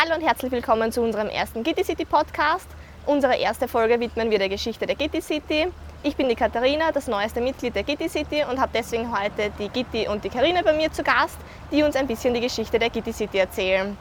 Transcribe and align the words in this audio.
Hallo 0.00 0.14
und 0.14 0.22
herzlich 0.22 0.52
willkommen 0.52 0.92
zu 0.92 1.02
unserem 1.02 1.28
ersten 1.28 1.64
Gitti 1.64 1.82
City 1.82 2.04
Podcast. 2.04 2.68
Unsere 3.04 3.36
erste 3.36 3.66
Folge 3.66 3.98
widmen 3.98 4.30
wir 4.30 4.38
der 4.38 4.48
Geschichte 4.48 4.86
der 4.86 4.94
Gitti 4.94 5.20
City. 5.20 5.66
Ich 6.04 6.14
bin 6.14 6.28
die 6.28 6.36
Katharina, 6.36 6.92
das 6.92 7.08
neueste 7.08 7.40
Mitglied 7.40 7.74
der 7.74 7.82
Gitti 7.82 8.08
City 8.08 8.44
und 8.48 8.60
habe 8.60 8.70
deswegen 8.72 9.10
heute 9.10 9.50
die 9.58 9.68
Gitti 9.68 10.06
und 10.06 10.22
die 10.22 10.28
Karina 10.28 10.62
bei 10.62 10.72
mir 10.72 10.92
zu 10.92 11.02
Gast, 11.02 11.36
die 11.72 11.82
uns 11.82 11.96
ein 11.96 12.06
bisschen 12.06 12.32
die 12.32 12.40
Geschichte 12.40 12.78
der 12.78 12.90
Gitti 12.90 13.12
City 13.12 13.38
erzählen. 13.38 13.98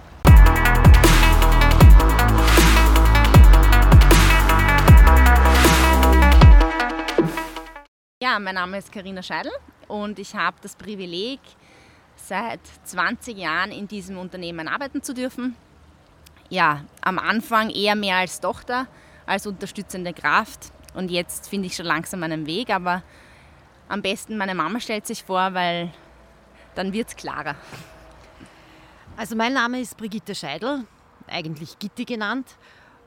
Ja, 8.21 8.38
mein 8.38 8.54
Name 8.54 8.77
ist 8.77 8.91
Karina 8.91 9.23
Scheidel 9.23 9.52
und 9.88 10.20
ich 10.20 10.36
habe 10.36 10.57
das 10.61 10.75
Privileg, 10.75 11.39
seit 12.16 12.59
20 12.84 13.36
Jahren 13.36 13.71
in 13.71 13.88
diesem 13.88 14.20
Unternehmen 14.20 14.68
arbeiten 14.68 15.02
zu 15.02 15.16
dürfen 15.16 15.55
ja, 16.50 16.84
am 17.02 17.20
Anfang 17.20 17.70
eher 17.70 17.95
mehr 17.95 18.17
als 18.17 18.40
Tochter, 18.40 18.88
als 19.26 19.48
unterstützende 19.48 20.13
Kraft. 20.13 20.71
Und 20.94 21.12
jetzt 21.12 21.49
finde 21.49 21.67
ich 21.67 21.76
schon 21.76 21.85
langsam 21.85 22.23
einen 22.23 22.45
Weg, 22.48 22.70
aber 22.70 23.04
am 23.90 24.02
besten 24.02 24.38
meine 24.38 24.55
Mama 24.55 24.80
stellt 24.80 25.05
sich 25.05 25.23
vor, 25.23 25.54
weil 25.54 25.91
dann 26.76 26.94
wird 26.94 27.09
es 27.09 27.16
klarer. 27.16 27.55
Also 29.16 29.35
mein 29.35 29.54
Name 29.54 29.80
ist 29.80 29.98
Brigitte 29.98 30.35
Scheidel, 30.35 30.85
eigentlich 31.27 31.80
Gitti 31.80 32.05
genannt. 32.05 32.55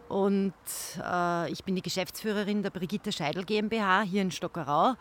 Und 0.08 0.54
äh, 1.00 1.50
ich 1.52 1.62
bin 1.62 1.76
die 1.76 1.82
Geschäftsführerin 1.82 2.64
der 2.64 2.70
Brigitte 2.70 3.12
Scheidel 3.12 3.44
GmbH 3.44 4.02
hier 4.02 4.22
in 4.22 4.32
Stockerau. 4.32 4.94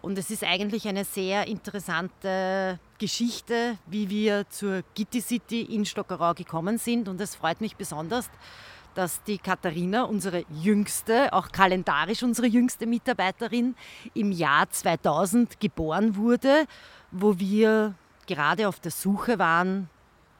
Und 0.00 0.16
es 0.16 0.30
ist 0.30 0.44
eigentlich 0.44 0.86
eine 0.86 1.04
sehr 1.04 1.48
interessante 1.48 2.78
Geschichte, 2.98 3.78
wie 3.86 4.08
wir 4.08 4.48
zur 4.48 4.82
Gitti 4.94 5.20
City 5.20 5.62
in 5.62 5.84
Stockerau 5.84 6.34
gekommen 6.34 6.78
sind. 6.78 7.08
Und 7.08 7.20
es 7.20 7.34
freut 7.34 7.60
mich 7.60 7.76
besonders, 7.76 8.30
dass 8.94 9.22
die 9.24 9.38
Katharina, 9.38 10.04
unsere 10.04 10.44
jüngste, 10.50 11.32
auch 11.32 11.50
kalendarisch 11.50 12.22
unsere 12.22 12.46
jüngste 12.46 12.86
Mitarbeiterin, 12.86 13.74
im 14.14 14.32
Jahr 14.32 14.70
2000 14.70 15.60
geboren 15.60 16.16
wurde, 16.16 16.66
wo 17.10 17.38
wir 17.38 17.94
gerade 18.26 18.68
auf 18.68 18.78
der 18.80 18.92
Suche 18.92 19.38
waren, 19.38 19.90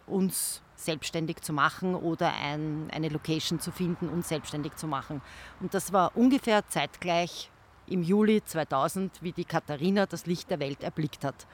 uns 0.07 0.63
selbstständig 0.77 1.41
zu 1.41 1.53
machen 1.53 1.95
oder 1.97 2.33
ein, 2.33 2.89
eine 2.93 3.09
Location 3.09 3.59
zu 3.59 3.73
finden, 3.73 4.09
uns 4.09 4.29
selbstständig 4.29 4.77
zu 4.77 4.87
machen. 4.87 5.21
Und 5.61 5.75
das 5.75 5.93
war 5.93 6.17
ungefähr 6.17 6.67
zeitgleich 6.69 7.51
im 7.91 8.03
Juli 8.03 8.43
2000, 8.45 9.23
wie 9.23 9.33
die 9.33 9.45
Katharina 9.45 10.07
das 10.07 10.27
Licht 10.27 10.51
der 10.51 10.61
Welt 10.61 10.83
erblickt 10.83 11.25
hat. 11.25 11.47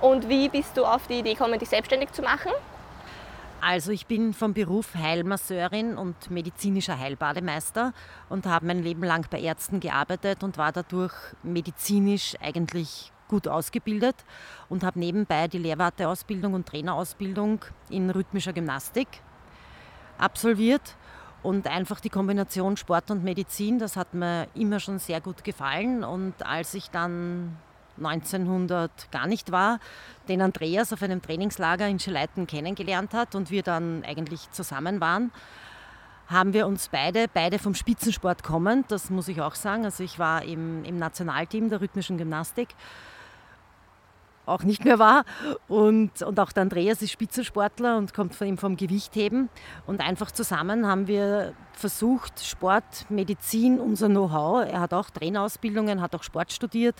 Und 0.00 0.28
wie 0.28 0.48
bist 0.48 0.76
du 0.76 0.84
auf 0.84 1.06
die 1.06 1.20
Idee 1.20 1.34
gekommen, 1.34 1.58
dich 1.58 1.68
selbstständig 1.68 2.12
zu 2.12 2.22
machen? 2.22 2.52
Also 3.60 3.92
ich 3.92 4.06
bin 4.06 4.32
vom 4.32 4.54
Beruf 4.54 4.94
Heilmasseurin 4.94 5.98
und 5.98 6.30
medizinischer 6.30 6.98
Heilbademeister 6.98 7.92
und 8.30 8.46
habe 8.46 8.66
mein 8.66 8.82
Leben 8.82 9.04
lang 9.04 9.26
bei 9.30 9.38
Ärzten 9.38 9.80
gearbeitet 9.80 10.42
und 10.42 10.56
war 10.56 10.72
dadurch 10.72 11.12
medizinisch 11.42 12.36
eigentlich 12.40 13.12
gut 13.28 13.46
ausgebildet 13.46 14.16
und 14.70 14.82
habe 14.82 14.98
nebenbei 14.98 15.46
die 15.46 15.58
Lehrwarteausbildung 15.58 16.54
und 16.54 16.66
Trainerausbildung 16.66 17.64
in 17.90 18.08
rhythmischer 18.08 18.54
Gymnastik 18.54 19.08
absolviert 20.16 20.96
und 21.42 21.66
einfach 21.66 22.00
die 22.00 22.10
Kombination 22.10 22.76
Sport 22.76 23.10
und 23.10 23.24
Medizin, 23.24 23.78
das 23.78 23.96
hat 23.96 24.14
mir 24.14 24.46
immer 24.54 24.80
schon 24.80 24.98
sehr 24.98 25.20
gut 25.20 25.44
gefallen. 25.44 26.04
Und 26.04 26.34
als 26.44 26.74
ich 26.74 26.90
dann 26.90 27.56
1900 27.98 29.10
gar 29.10 29.26
nicht 29.26 29.50
war, 29.50 29.78
den 30.28 30.42
Andreas 30.42 30.92
auf 30.92 31.02
einem 31.02 31.22
Trainingslager 31.22 31.88
in 31.88 31.98
Scheleiten 31.98 32.46
kennengelernt 32.46 33.14
hat 33.14 33.34
und 33.34 33.50
wir 33.50 33.62
dann 33.62 34.04
eigentlich 34.04 34.50
zusammen 34.50 35.00
waren, 35.00 35.32
haben 36.28 36.52
wir 36.52 36.66
uns 36.66 36.88
beide, 36.88 37.26
beide 37.32 37.58
vom 37.58 37.74
Spitzensport 37.74 38.44
kommend, 38.44 38.92
das 38.92 39.10
muss 39.10 39.26
ich 39.26 39.40
auch 39.40 39.56
sagen, 39.56 39.84
also 39.84 40.04
ich 40.04 40.18
war 40.18 40.44
im, 40.44 40.84
im 40.84 40.96
Nationalteam 40.96 41.70
der 41.70 41.80
rhythmischen 41.80 42.18
Gymnastik, 42.18 42.68
auch 44.50 44.62
nicht 44.62 44.84
mehr 44.84 44.98
war. 44.98 45.24
Und, 45.68 46.22
und 46.22 46.40
auch 46.40 46.52
der 46.52 46.62
Andreas 46.62 47.02
ist 47.02 47.12
Spitzensportler 47.12 47.96
und 47.96 48.14
kommt 48.14 48.34
von 48.34 48.46
ihm 48.46 48.58
vom 48.58 48.76
Gewichtheben. 48.76 49.48
Und 49.86 50.00
einfach 50.00 50.30
zusammen 50.30 50.86
haben 50.86 51.06
wir 51.06 51.54
versucht, 51.72 52.44
Sport, 52.44 53.06
Medizin, 53.08 53.80
unser 53.80 54.08
Know-how, 54.08 54.66
er 54.66 54.80
hat 54.80 54.92
auch 54.92 55.10
Trainerausbildungen, 55.10 56.00
hat 56.00 56.14
auch 56.14 56.22
Sport 56.22 56.52
studiert, 56.52 56.96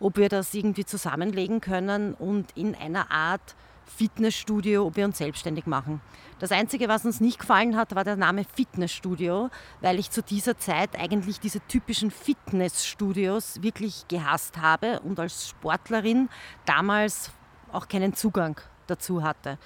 ob 0.00 0.16
wir 0.16 0.28
das 0.28 0.54
irgendwie 0.54 0.84
zusammenlegen 0.84 1.60
können 1.60 2.14
und 2.14 2.50
in 2.56 2.74
einer 2.74 3.10
Art 3.10 3.54
Fitnessstudio, 3.86 4.86
ob 4.86 4.96
wir 4.96 5.04
uns 5.04 5.18
selbstständig 5.18 5.66
machen. 5.66 6.00
Das 6.38 6.52
Einzige, 6.52 6.88
was 6.88 7.04
uns 7.04 7.20
nicht 7.20 7.38
gefallen 7.38 7.76
hat, 7.76 7.94
war 7.94 8.04
der 8.04 8.16
Name 8.16 8.44
Fitnessstudio, 8.44 9.50
weil 9.80 9.98
ich 9.98 10.10
zu 10.10 10.22
dieser 10.22 10.58
Zeit 10.58 10.98
eigentlich 10.98 11.40
diese 11.40 11.60
typischen 11.60 12.10
Fitnessstudios 12.10 13.62
wirklich 13.62 14.06
gehasst 14.08 14.58
habe 14.60 15.00
und 15.00 15.20
als 15.20 15.48
Sportlerin 15.48 16.28
damals 16.66 17.30
auch 17.72 17.88
keinen 17.88 18.14
Zugang 18.14 18.60
dazu 18.86 19.22
hatte. 19.22 19.58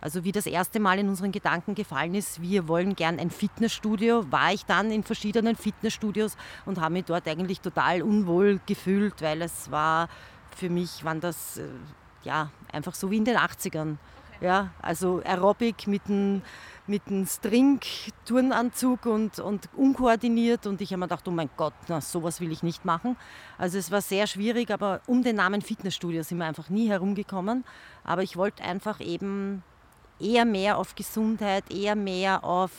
Also 0.00 0.24
wie 0.24 0.32
das 0.32 0.46
erste 0.46 0.78
Mal 0.78 0.98
in 0.98 1.08
unseren 1.08 1.32
Gedanken 1.32 1.74
gefallen 1.74 2.14
ist, 2.14 2.40
wir 2.40 2.68
wollen 2.68 2.94
gern 2.94 3.18
ein 3.18 3.30
Fitnessstudio, 3.30 4.30
war 4.30 4.52
ich 4.52 4.64
dann 4.64 4.90
in 4.90 5.02
verschiedenen 5.02 5.56
Fitnessstudios 5.56 6.36
und 6.64 6.80
habe 6.80 6.92
mich 6.92 7.06
dort 7.06 7.26
eigentlich 7.26 7.60
total 7.60 8.02
unwohl 8.02 8.60
gefühlt, 8.66 9.22
weil 9.22 9.42
es 9.42 9.70
war 9.70 10.08
für 10.54 10.70
mich, 10.70 11.04
waren 11.04 11.20
das 11.20 11.58
äh, 11.58 11.64
ja, 12.26 12.50
einfach 12.72 12.94
so 12.94 13.10
wie 13.10 13.16
in 13.16 13.24
den 13.24 13.36
80ern. 13.36 13.96
Ja, 14.40 14.70
also 14.82 15.22
Aerobic 15.24 15.86
mit 15.86 16.02
einem 16.08 16.42
mit 16.88 17.02
String-Turnanzug 17.26 19.06
und, 19.06 19.40
und 19.40 19.68
unkoordiniert. 19.76 20.66
Und 20.66 20.80
ich 20.80 20.92
habe 20.92 21.00
mir 21.00 21.06
gedacht, 21.06 21.26
oh 21.26 21.32
mein 21.32 21.50
Gott, 21.56 21.74
na, 21.88 22.00
sowas 22.00 22.40
will 22.40 22.52
ich 22.52 22.62
nicht 22.62 22.84
machen. 22.84 23.16
Also 23.58 23.78
es 23.78 23.90
war 23.90 24.00
sehr 24.00 24.26
schwierig, 24.26 24.70
aber 24.70 25.00
um 25.06 25.24
den 25.24 25.36
Namen 25.36 25.62
Fitnessstudio 25.62 26.22
sind 26.22 26.38
wir 26.38 26.44
einfach 26.44 26.68
nie 26.68 26.88
herumgekommen. 26.88 27.64
Aber 28.04 28.22
ich 28.22 28.36
wollte 28.36 28.62
einfach 28.62 29.00
eben 29.00 29.64
eher 30.20 30.44
mehr 30.44 30.78
auf 30.78 30.94
Gesundheit, 30.94 31.64
eher 31.72 31.96
mehr 31.96 32.44
auf, 32.44 32.70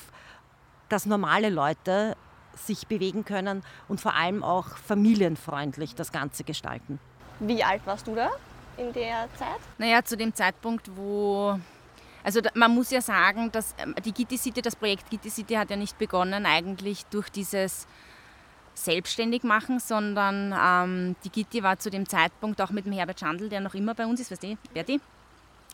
dass 0.88 1.06
normale 1.06 1.50
Leute 1.50 2.16
sich 2.56 2.88
bewegen 2.88 3.26
können 3.26 3.62
und 3.88 4.00
vor 4.00 4.16
allem 4.16 4.42
auch 4.42 4.78
familienfreundlich 4.78 5.96
das 5.96 6.12
Ganze 6.12 6.44
gestalten. 6.44 7.00
Wie 7.40 7.64
alt 7.64 7.82
warst 7.86 8.08
du 8.08 8.16
da? 8.16 8.32
In 8.78 8.94
der 8.94 9.28
Zeit? 9.36 9.60
Naja, 9.78 10.04
zu 10.04 10.16
dem 10.16 10.34
Zeitpunkt, 10.34 10.90
wo 10.96 11.60
also 12.24 12.42
man 12.56 12.76
muss 12.76 12.92
ja 12.92 13.00
sagen, 13.00 13.52
dass 13.54 13.74
ähm, 13.78 13.96
die 14.04 14.12
Gitti 14.12 14.38
City, 14.38 14.62
das 14.62 14.76
Projekt 14.76 15.10
Gitti 15.10 15.30
City 15.30 15.54
hat 15.54 15.70
ja 15.70 15.78
nicht 15.78 15.98
begonnen 15.98 16.46
eigentlich 16.46 17.06
durch 17.06 17.30
dieses 17.30 17.88
Selbstständigmachen, 18.74 19.80
sondern 19.80 20.54
ähm, 20.54 21.16
die 21.24 21.30
Gitti 21.30 21.64
war 21.64 21.80
zu 21.80 21.90
dem 21.90 22.08
Zeitpunkt 22.08 22.62
auch 22.62 22.72
mit 22.72 22.86
dem 22.86 22.92
Herbert 22.92 23.22
Schandl, 23.22 23.48
der 23.48 23.62
noch 23.62 23.74
immer 23.76 23.96
bei 23.96 24.06
uns 24.06 24.20
ist, 24.20 24.30
weißt 24.30 24.44
du, 24.44 24.58
Berti, 24.74 25.00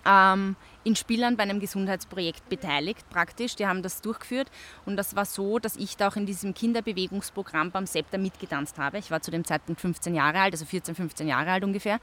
ähm, 0.06 0.56
in 0.84 0.96
Spielern 0.96 1.38
bei 1.38 1.44
einem 1.44 1.60
Gesundheitsprojekt 1.60 2.50
beteiligt 2.50 3.10
praktisch. 3.10 3.56
Die 3.56 3.68
haben 3.68 3.82
das 3.82 4.02
durchgeführt 4.02 4.50
und 4.86 4.98
das 4.98 5.16
war 5.16 5.26
so, 5.26 5.60
dass 5.60 5.76
ich 5.76 5.98
da 5.98 6.10
auch 6.10 6.16
in 6.16 6.26
diesem 6.26 6.54
Kinderbewegungsprogramm 6.54 7.72
beim 7.72 7.86
SEPTA 7.86 8.18
mitgetanzt 8.18 8.78
habe. 8.78 8.98
Ich 8.98 9.12
war 9.12 9.22
zu 9.22 9.32
dem 9.32 9.46
Zeitpunkt 9.46 9.82
15 9.82 10.14
Jahre 10.14 10.40
alt, 10.40 10.54
also 10.54 10.66
14, 10.66 10.96
15 10.96 11.28
Jahre 11.28 11.52
alt 11.52 11.64
ungefähr. 11.64 12.00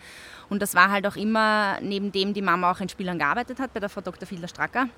Und 0.49 0.63
das 0.63 0.75
war 0.75 0.91
halt 0.91 1.07
auch 1.07 1.17
immer, 1.17 1.79
neben 1.81 2.13
dem 2.13 2.35
die 2.35 2.43
Mama 2.43 2.71
auch 2.71 2.81
in 2.81 2.89
Spielern 2.89 3.19
gearbeitet 3.19 3.59
hat, 3.61 3.73
bei 3.75 3.81
der 3.81 3.89
Frau 3.89 4.01
Dr. 4.01 4.27
Fiedler 4.27 4.49
Stracker, 4.49 4.89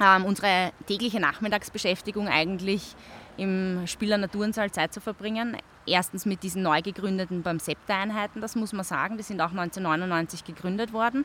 ähm, 0.00 0.24
unsere 0.24 0.72
tägliche 0.86 1.20
Nachmittagsbeschäftigung 1.20 2.28
eigentlich 2.28 2.94
im 3.36 3.86
Spieler 3.86 4.18
Naturensaal 4.18 4.70
Zeit 4.70 4.92
zu 4.92 5.00
verbringen. 5.00 5.56
Erstens 5.86 6.26
mit 6.26 6.42
diesen 6.42 6.62
neu 6.62 6.82
gegründeten 6.82 7.42
beim 7.42 7.58
SEPTA-Einheiten, 7.58 8.40
das 8.40 8.54
muss 8.54 8.72
man 8.72 8.84
sagen, 8.84 9.16
die 9.16 9.22
sind 9.22 9.40
auch 9.40 9.50
1999 9.50 10.44
gegründet 10.44 10.92
worden. 10.92 11.24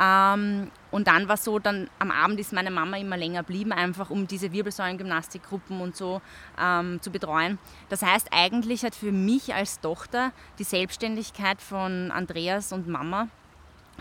Ähm, 0.00 0.70
und 0.90 1.08
dann 1.08 1.28
war 1.28 1.34
es 1.34 1.44
so, 1.44 1.58
dann 1.58 1.90
am 1.98 2.10
Abend 2.10 2.38
ist 2.40 2.52
meine 2.52 2.70
Mama 2.70 2.96
immer 2.96 3.16
länger 3.16 3.40
geblieben, 3.40 3.72
einfach 3.72 4.10
um 4.10 4.26
diese 4.26 4.52
Wirbelsäulengymnastikgruppen 4.52 5.80
und 5.80 5.96
so 5.96 6.20
ähm, 6.60 7.00
zu 7.02 7.10
betreuen. 7.10 7.58
Das 7.88 8.02
heißt, 8.02 8.28
eigentlich 8.30 8.84
hat 8.84 8.94
für 8.94 9.12
mich 9.12 9.54
als 9.54 9.80
Tochter 9.80 10.32
die 10.58 10.64
Selbstständigkeit 10.64 11.60
von 11.60 12.10
Andreas 12.10 12.72
und 12.72 12.88
Mama 12.88 13.28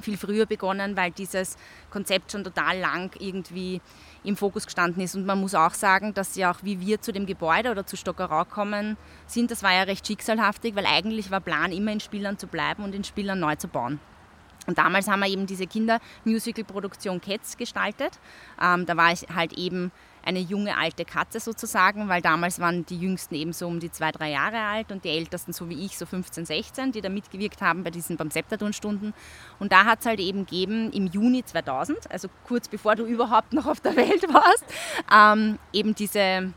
viel 0.02 0.18
früher 0.18 0.46
begonnen, 0.46 0.96
weil 0.96 1.12
dieses 1.12 1.58
Konzept 1.90 2.32
schon 2.32 2.44
total 2.44 2.80
lang 2.80 3.12
irgendwie 3.20 3.82
im 4.24 4.36
Fokus 4.36 4.66
gestanden 4.66 5.02
ist. 5.02 5.16
Und 5.16 5.26
man 5.26 5.40
muss 5.40 5.56
auch 5.56 5.74
sagen, 5.74 6.14
dass 6.14 6.36
ja 6.36 6.52
auch 6.52 6.60
wie 6.64 6.80
wir 6.80 7.02
zu 7.02 7.12
dem 7.12 7.26
Gebäude 7.26 7.72
oder 7.72 7.86
zu 7.86 7.96
Stockerau 7.98 8.46
kommen 8.46 8.98
sind, 9.26 9.52
das 9.52 9.64
war 9.64 9.74
ja 9.74 9.84
recht 9.84 10.06
schicksalhaftig, 10.06 10.76
weil 10.76 10.86
eigentlich 10.86 11.32
war 11.32 11.40
Plan 11.40 11.72
immer 11.72 11.92
in 11.92 12.00
Spielern 12.00 12.38
zu 12.38 12.48
bleiben 12.48 12.84
und 12.84 12.94
in 12.94 13.04
Spielern 13.04 13.40
neu 13.40 13.56
zu 13.56 13.68
bauen. 13.68 14.00
Und 14.68 14.78
damals 14.78 15.08
haben 15.08 15.22
wir 15.22 15.30
eben 15.30 15.48
diese 15.48 15.66
Kindermusical-Produktion 15.66 17.22
Cats 17.22 17.56
gestaltet. 17.56 18.20
Ähm, 18.62 18.86
da 18.86 18.98
war 18.98 19.14
ich 19.14 19.26
halt 19.34 19.54
eben 19.54 19.92
eine 20.28 20.40
junge 20.40 20.78
alte 20.78 21.06
Katze 21.06 21.40
sozusagen, 21.40 22.10
weil 22.10 22.22
damals 22.22 22.60
waren 22.60 22.86
die 22.86 23.00
Jüngsten 23.00 23.36
eben 23.36 23.54
so 23.54 23.66
um 23.66 23.80
die 23.80 23.90
zwei, 23.90 24.12
drei 24.12 24.32
Jahre 24.32 24.60
alt 24.60 24.92
und 24.92 25.06
die 25.06 25.10
Ältesten 25.10 25.54
so 25.54 25.70
wie 25.70 25.86
ich 25.86 25.98
so 25.98 26.06
15, 26.06 26.46
16, 26.46 26.92
die 26.92 27.02
da 27.02 27.08
mitgewirkt 27.08 27.62
haben 27.62 27.84
bei 27.84 27.92
diesen 27.92 28.18
beim 28.18 28.30
Septaton-Stunden. 28.30 29.14
Und 29.60 29.72
da 29.72 29.86
hat 29.86 30.02
es 30.02 30.06
halt 30.06 30.20
eben 30.20 30.46
gegeben 30.46 30.92
im 30.92 31.08
Juni 31.08 31.46
2000, 31.46 32.12
also 32.12 32.28
kurz 32.46 32.68
bevor 32.68 32.96
du 32.96 33.06
überhaupt 33.06 33.54
noch 33.54 33.66
auf 33.66 33.80
der 33.80 33.96
Welt 33.96 34.24
warst, 34.34 34.66
ähm, 35.12 35.58
eben 35.72 35.96
diese 35.96 36.54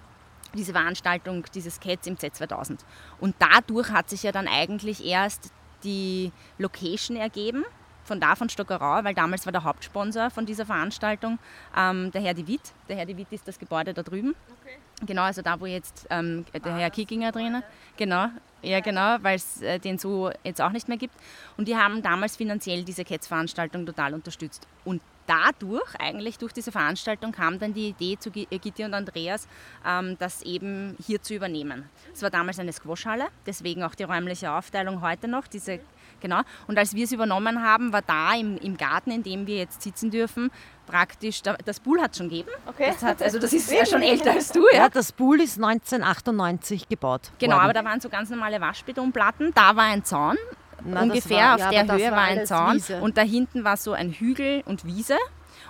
diese 0.53 0.73
Veranstaltung 0.73 1.45
dieses 1.55 1.79
Cats 1.79 2.09
im 2.09 2.17
Z2000. 2.17 2.79
Und 3.21 3.37
dadurch 3.39 3.91
hat 3.91 4.11
sich 4.11 4.25
ja 4.25 4.33
dann 4.33 4.49
eigentlich 4.49 5.05
erst 5.05 5.53
die 5.85 6.33
Location 6.59 7.17
ergeben, 7.17 7.65
von 8.11 8.19
da 8.19 8.35
von 8.35 8.49
Stockerau, 8.49 9.05
weil 9.05 9.15
damals 9.15 9.47
war 9.47 9.53
der 9.53 9.62
Hauptsponsor 9.62 10.31
von 10.31 10.45
dieser 10.45 10.67
Veranstaltung 10.67 11.39
ähm, 11.77 12.11
der 12.11 12.21
Herr 12.21 12.35
de 12.35 12.45
Witt. 12.49 12.73
Der 12.89 12.97
Herr 12.97 13.07
de 13.07 13.17
Witt 13.17 13.29
ist 13.31 13.47
das 13.47 13.57
Gebäude 13.57 13.95
da 13.95 14.03
drüben. 14.03 14.35
Okay. 14.61 14.79
Genau, 15.07 15.23
also 15.23 15.43
da, 15.43 15.61
wo 15.61 15.67
jetzt 15.67 16.09
ähm, 16.11 16.45
der 16.53 16.75
Herr 16.75 16.91
Kickinger 16.91 17.31
drinnen. 17.31 17.62
Genau, 17.97 18.27
ja 18.62 18.81
genau, 18.81 19.19
weil 19.23 19.37
es 19.37 19.62
äh, 19.62 19.79
den 19.79 19.97
so 19.97 20.33
jetzt 20.43 20.61
auch 20.61 20.73
nicht 20.73 20.89
mehr 20.89 20.99
gibt. 20.99 21.15
Und 21.57 21.69
die 21.69 21.77
haben 21.77 22.03
damals 22.03 22.37
finanziell 22.37 22.83
diese 22.83 23.05
Cats-Veranstaltung 23.05 23.87
total 23.87 24.12
unterstützt. 24.12 24.67
Und 24.85 25.01
dadurch, 25.27 25.95
eigentlich 26.01 26.37
durch 26.39 26.53
diese 26.53 26.73
Veranstaltung, 26.73 27.31
kam 27.31 27.61
dann 27.61 27.73
die 27.73 27.91
Idee 27.91 28.19
zu 28.19 28.31
äh, 28.35 28.59
Gitti 28.59 28.83
und 28.83 28.95
Andreas, 28.95 29.47
ähm, 29.87 30.17
das 30.19 30.43
eben 30.43 30.97
hier 31.07 31.23
zu 31.23 31.35
übernehmen. 31.35 31.89
Es 32.12 32.23
war 32.23 32.31
damals 32.31 32.59
eine 32.59 32.73
Squashhalle, 32.73 33.29
deswegen 33.47 33.85
auch 33.85 33.95
die 33.95 34.03
räumliche 34.03 34.51
Aufteilung 34.51 35.01
heute 35.01 35.29
noch, 35.29 35.47
diese 35.47 35.79
Genau. 36.21 36.41
Und 36.67 36.79
als 36.79 36.95
wir 36.95 37.05
es 37.05 37.13
übernommen 37.13 37.63
haben, 37.63 37.93
war 37.93 38.03
da 38.03 38.35
im, 38.35 38.57
im 38.59 38.77
Garten, 38.77 39.11
in 39.11 39.23
dem 39.23 39.47
wir 39.47 39.57
jetzt 39.57 39.83
sitzen 39.83 40.11
dürfen, 40.11 40.51
praktisch, 40.87 41.43
das 41.43 41.81
Pool 41.81 42.01
hat 42.01 42.13
es 42.13 42.19
schon 42.19 42.29
gegeben. 42.29 42.51
Okay. 42.67 42.93
Das 42.93 43.03
hat, 43.03 43.23
also 43.23 43.39
das 43.39 43.53
ist 43.53 43.71
ja 43.71 43.87
schon 43.87 44.03
älter 44.03 44.33
als 44.33 44.53
du. 44.53 44.65
Ja, 44.73 44.83
ja 44.83 44.89
das 44.89 45.13
Pool 45.13 45.41
ist 45.41 45.57
1998 45.63 46.89
gebaut. 46.89 47.31
Genau, 47.39 47.57
worden. 47.57 47.65
aber 47.65 47.73
da 47.73 47.85
waren 47.85 48.01
so 48.01 48.09
ganz 48.09 48.31
normale 48.31 48.61
Waschbetonplatten. 48.61 49.53
Da 49.55 49.77
war 49.77 49.85
ein 49.85 50.05
Zaun. 50.05 50.37
Na, 50.85 51.03
Ungefähr 51.03 51.39
war, 51.39 51.55
auf 51.55 51.73
ja, 51.73 51.83
der 51.85 51.97
Höhe 51.97 52.11
war, 52.11 52.17
war 52.17 52.25
ein 52.25 52.47
Zaun. 52.47 52.75
Wiese. 52.77 53.01
Und 53.01 53.17
da 53.17 53.23
hinten 53.23 53.65
war 53.65 53.77
so 53.77 53.93
ein 53.93 54.13
Hügel 54.13 54.63
und 54.67 54.85
Wiese. 54.85 55.17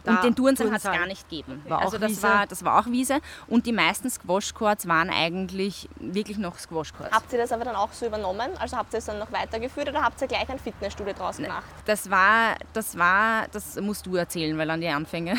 Da 0.05 0.17
und 0.17 0.25
den 0.25 0.37
Turnsal 0.37 0.71
hat 0.71 0.79
es 0.79 0.85
gar 0.85 1.07
nicht 1.07 1.29
gegeben. 1.29 1.63
War 1.67 1.81
also 1.81 1.99
das 1.99 2.23
war, 2.23 2.47
das 2.47 2.65
war 2.65 2.79
auch 2.81 2.87
Wiese. 2.87 3.21
Und 3.47 3.67
die 3.67 3.73
meisten 3.73 4.09
Squash-Courts 4.11 4.89
waren 4.89 5.11
eigentlich 5.11 5.89
wirklich 5.97 6.39
noch 6.39 6.59
Squash-Courts. 6.59 7.13
Habt 7.13 7.33
ihr 7.33 7.39
das 7.39 7.53
aber 7.53 7.65
dann 7.65 7.77
auch 7.77 7.93
so 7.93 8.07
übernommen? 8.07 8.51
Also 8.59 8.77
habt 8.77 8.93
ihr 8.95 8.99
es 8.99 9.07
dann 9.07 9.19
noch 9.19 9.33
weitergeführt 9.33 9.89
oder 9.89 10.03
habt 10.03 10.21
ihr 10.21 10.29
gleich 10.29 10.49
ein 10.49 10.59
Fitnessstudio 10.59 11.13
draus 11.13 11.37
gemacht? 11.37 11.65
Das 11.85 12.11
war, 12.11 12.57
das 12.73 12.99
war, 12.99 13.49
das 13.49 13.77
musst 13.81 14.07
du 14.07 14.17
erzählen, 14.17 14.57
weil 14.59 14.71
an 14.71 14.81
die 14.81 14.89
Anfänge. 14.89 15.37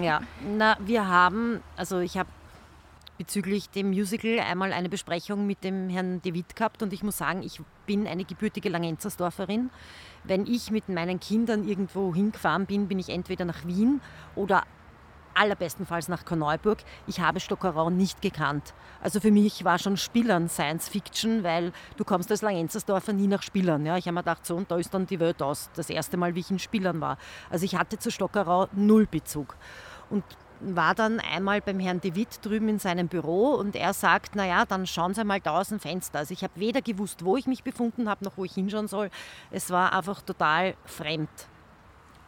Ja, 0.00 0.20
na, 0.40 0.76
wir 0.80 1.08
haben, 1.08 1.62
also 1.76 1.98
ich 1.98 2.16
habe 2.16 2.28
bezüglich 3.20 3.68
dem 3.68 3.90
Musical 3.90 4.38
einmal 4.38 4.72
eine 4.72 4.88
Besprechung 4.88 5.46
mit 5.46 5.62
dem 5.62 5.90
Herrn 5.90 6.22
De 6.22 6.32
Witt 6.32 6.56
gehabt 6.56 6.82
und 6.82 6.90
ich 6.94 7.02
muss 7.02 7.18
sagen, 7.18 7.42
ich 7.42 7.60
bin 7.84 8.06
eine 8.06 8.24
gebürtige 8.24 8.70
Langenzersdorferin. 8.70 9.68
Wenn 10.24 10.46
ich 10.46 10.70
mit 10.70 10.88
meinen 10.88 11.20
Kindern 11.20 11.68
irgendwo 11.68 12.14
hingefahren 12.14 12.64
bin, 12.64 12.88
bin 12.88 12.98
ich 12.98 13.10
entweder 13.10 13.44
nach 13.44 13.66
Wien 13.66 14.00
oder 14.36 14.62
allerbestenfalls 15.34 16.08
nach 16.08 16.24
Korneuburg. 16.24 16.78
Ich 17.06 17.20
habe 17.20 17.40
Stockerau 17.40 17.90
nicht 17.90 18.22
gekannt. 18.22 18.72
Also 19.02 19.20
für 19.20 19.30
mich 19.30 19.66
war 19.66 19.78
schon 19.78 19.98
Spillern 19.98 20.48
Science 20.48 20.88
Fiction, 20.88 21.44
weil 21.44 21.72
du 21.98 22.04
kommst 22.04 22.30
als 22.30 22.40
Langenzersdorfer 22.40 23.12
nie 23.12 23.26
nach 23.26 23.42
Spillern. 23.42 23.84
Ja, 23.84 23.98
ich 23.98 24.06
habe 24.06 24.14
mir 24.14 24.22
gedacht, 24.22 24.46
so, 24.46 24.56
und 24.56 24.70
da 24.70 24.78
ist 24.78 24.94
dann 24.94 25.06
die 25.06 25.20
Welt 25.20 25.42
aus. 25.42 25.68
Das 25.76 25.90
erste 25.90 26.16
Mal, 26.16 26.34
wie 26.34 26.40
ich 26.40 26.50
in 26.50 26.58
Spillern 26.58 27.02
war. 27.02 27.18
Also 27.50 27.66
ich 27.66 27.76
hatte 27.76 27.98
zu 27.98 28.10
Stockerau 28.10 28.68
null 28.72 29.06
Bezug. 29.06 29.56
Und 30.08 30.24
war 30.60 30.94
dann 30.94 31.20
einmal 31.20 31.60
beim 31.60 31.80
Herrn 31.80 32.00
De 32.00 32.14
Witt 32.14 32.44
drüben 32.44 32.68
in 32.68 32.78
seinem 32.78 33.08
Büro 33.08 33.54
und 33.54 33.76
er 33.76 33.92
sagt, 33.94 34.36
naja, 34.36 34.64
dann 34.66 34.86
schauen 34.86 35.14
Sie 35.14 35.24
mal 35.24 35.40
da 35.40 35.60
aus 35.60 35.70
dem 35.70 35.80
Fenster. 35.80 36.18
Also 36.18 36.32
ich 36.32 36.42
habe 36.42 36.52
weder 36.56 36.82
gewusst, 36.82 37.24
wo 37.24 37.36
ich 37.36 37.46
mich 37.46 37.64
befunden 37.64 38.08
habe, 38.08 38.24
noch 38.24 38.36
wo 38.36 38.44
ich 38.44 38.52
hinschauen 38.52 38.88
soll. 38.88 39.10
Es 39.50 39.70
war 39.70 39.92
einfach 39.92 40.22
total 40.22 40.74
fremd. 40.84 41.30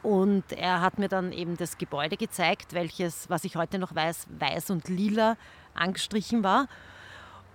Und 0.02 0.50
er 0.50 0.80
hat 0.80 0.98
mir 0.98 1.08
dann 1.08 1.32
eben 1.32 1.56
das 1.56 1.78
Gebäude 1.78 2.16
gezeigt, 2.16 2.72
welches, 2.72 3.30
was 3.30 3.44
ich 3.44 3.56
heute 3.56 3.78
noch 3.78 3.94
weiß, 3.94 4.26
weiß 4.38 4.70
und 4.70 4.88
lila 4.88 5.36
angestrichen 5.74 6.42
war. 6.42 6.66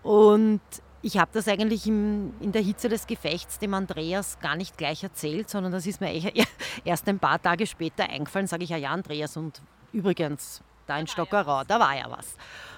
Und 0.01 0.61
ich 1.01 1.17
habe 1.17 1.31
das 1.33 1.47
eigentlich 1.47 1.87
im, 1.87 2.33
in 2.39 2.51
der 2.51 2.61
Hitze 2.61 2.87
des 2.89 3.05
Gefechts 3.07 3.59
dem 3.59 3.73
Andreas 3.73 4.39
gar 4.39 4.55
nicht 4.55 4.77
gleich 4.77 5.03
erzählt, 5.03 5.49
sondern 5.49 5.71
das 5.71 5.85
ist 5.85 6.01
mir 6.01 6.11
erst 6.85 7.07
ein 7.09 7.19
paar 7.19 7.41
Tage 7.41 7.67
später 7.67 8.09
eingefallen, 8.09 8.47
sage 8.47 8.63
ich, 8.63 8.69
ja, 8.69 8.77
ja, 8.77 8.91
Andreas, 8.91 9.35
und 9.37 9.61
übrigens, 9.93 10.61
da 10.85 10.97
in 10.97 11.07
Stockerau, 11.07 11.63
da 11.63 11.79
war 11.79 11.95
ja 11.95 12.05
was. 12.09 12.35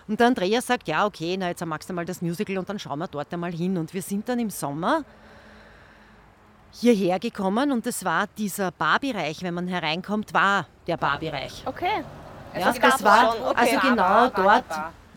Und 0.08 0.20
der 0.20 0.28
Andreas 0.28 0.66
sagt, 0.66 0.88
ja, 0.88 1.06
okay, 1.06 1.38
na 1.38 1.50
jetzt 1.50 1.64
magst 1.66 1.90
du 1.90 1.94
mal 1.94 2.06
das 2.06 2.22
Musical 2.22 2.58
und 2.58 2.68
dann 2.68 2.80
schauen 2.80 3.00
wir 3.00 3.08
dort 3.08 3.32
einmal 3.32 3.52
hin. 3.52 3.78
Und 3.78 3.94
wir 3.94 4.02
sind 4.02 4.28
dann 4.28 4.40
im 4.40 4.50
Sommer 4.50 5.04
hierher 6.72 7.20
gekommen 7.20 7.72
und 7.72 7.86
es 7.86 8.04
war 8.04 8.28
dieser 8.38 8.72
Barbereich, 8.72 9.42
wenn 9.44 9.54
man 9.54 9.68
hereinkommt, 9.68 10.34
war 10.34 10.66
der 10.88 10.98
Barbereich. 10.98 11.64
Okay. 11.66 12.04
Ja, 12.56 12.66
also 12.66 12.82
das 12.82 13.04
war 13.04 13.36
okay. 13.50 13.76
also 13.76 13.88
genau 13.88 14.30
dort, 14.30 14.66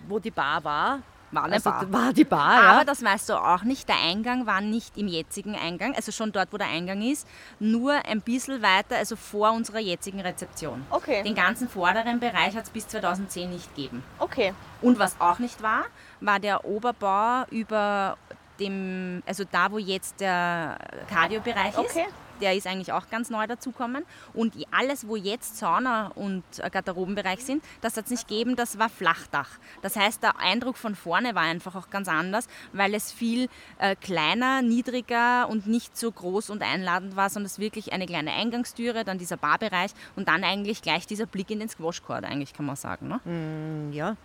wo 0.07 0.19
die 0.19 0.31
Bar 0.31 0.63
war, 0.65 0.99
war 1.33 1.45
eine 1.45 1.55
also, 1.55 1.71
Bar. 1.71 1.93
War 1.93 2.13
die 2.13 2.25
Bar, 2.25 2.63
Aber 2.63 2.79
ja. 2.79 2.85
das 2.85 3.03
weißt 3.03 3.31
du 3.31 3.35
auch 3.35 3.63
nicht. 3.65 3.89
Der 3.89 3.97
Eingang 4.01 4.47
war 4.47 4.61
nicht 4.61 4.97
im 4.97 5.09
jetzigen 5.09 5.57
Eingang, 5.57 5.95
also 5.95 6.13
schon 6.13 6.33
dort, 6.33 6.53
wo 6.53 6.59
der 6.59 6.69
Eingang 6.69 7.03
ist, 7.03 7.27
nur 7.59 7.93
ein 8.07 8.21
bisschen 8.21 8.63
weiter, 8.63 8.97
also 8.97 9.17
vor 9.17 9.53
unserer 9.53 9.81
jetzigen 9.81 10.21
Rezeption. 10.21 10.85
Okay. 10.91 11.23
Den 11.23 11.35
ganzen 11.35 11.69
vorderen 11.69 12.21
Bereich 12.21 12.55
hat 12.55 12.65
es 12.65 12.71
bis 12.71 12.87
2010 12.89 13.51
nicht 13.51 13.75
gegeben. 13.75 14.03
Okay. 14.19 14.53
Und 14.81 14.99
was 14.99 15.21
auch 15.21 15.39
nicht 15.39 15.63
war, 15.63 15.85
war 16.21 16.39
der 16.39 16.65
Oberbau 16.65 17.45
über 17.51 18.17
dem, 18.61 19.23
also 19.27 19.45
da, 19.51 19.71
wo 19.73 19.79
jetzt 19.79 20.21
der 20.21 20.79
Cardio-Bereich 21.09 21.77
okay. 21.79 22.07
ist 22.07 22.22
der 22.41 22.55
ist 22.55 22.67
eigentlich 22.67 22.93
auch 22.93 23.09
ganz 23.11 23.31
neu 23.31 23.47
dazukommen. 23.47 24.05
Und 24.35 24.55
alles, 24.71 25.07
wo 25.07 25.17
jetzt 25.17 25.59
Sauna 25.59 26.09
und 26.09 26.43
Garderobenbereich 26.71 27.45
sind, 27.45 27.65
das 27.81 27.97
hat 27.97 28.07
es 28.07 28.11
nicht 28.11 28.29
gegeben, 28.29 28.57
das 28.57 28.79
war 28.79 28.89
Flachdach. 28.89 29.49
Das 29.83 29.97
heißt, 29.97 30.23
der 30.23 30.39
Eindruck 30.39 30.77
von 30.77 30.95
vorne 30.95 31.35
war 31.35 31.43
einfach 31.43 31.75
auch 31.75 31.91
ganz 31.91 32.09
anders, 32.09 32.47
weil 32.73 32.95
es 32.95 33.13
viel 33.13 33.49
äh, 33.79 33.97
kleiner, 33.97 34.63
niedriger 34.63 35.49
und 35.49 35.67
nicht 35.67 35.97
so 35.97 36.11
groß 36.11 36.51
und 36.51 36.63
einladend 36.63 37.17
war, 37.17 37.31
sondern 37.31 37.47
es 37.47 37.59
wirklich 37.59 37.93
eine 37.93 38.07
kleine 38.07 38.33
Eingangstüre, 38.33 39.05
dann 39.05 39.19
dieser 39.19 39.37
Barbereich 39.37 39.93
und 40.17 40.29
dann 40.29 40.45
eigentlich 40.45 40.83
gleich 40.83 41.07
dieser 41.07 41.27
Blick 41.27 41.51
in 41.51 41.61
den 41.61 41.69
Squashcourt, 41.69 42.25
eigentlich 42.25 42.53
kann 42.53 42.67
man 42.67 42.77
sagen. 42.77 43.09
Ne? 43.09 43.21
Mm, 43.25 43.93
ja. 43.93 44.17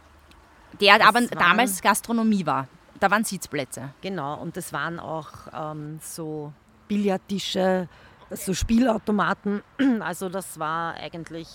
Der 0.82 1.00
das 1.00 1.08
aber 1.08 1.22
damals 1.22 1.82
Gastronomie 1.82 2.46
war. 2.46 2.68
Da 3.00 3.12
waren 3.12 3.24
Sitzplätze. 3.24 3.90
Genau, 4.02 4.40
und 4.42 4.58
es 4.58 4.74
waren 4.74 5.00
auch 5.00 5.32
ähm, 5.54 6.00
so 6.02 6.52
Billardtische, 6.88 7.88
so 8.32 8.54
Spielautomaten. 8.54 9.62
Also 10.00 10.30
das 10.30 10.60
war 10.60 10.96
eigentlich 10.96 11.48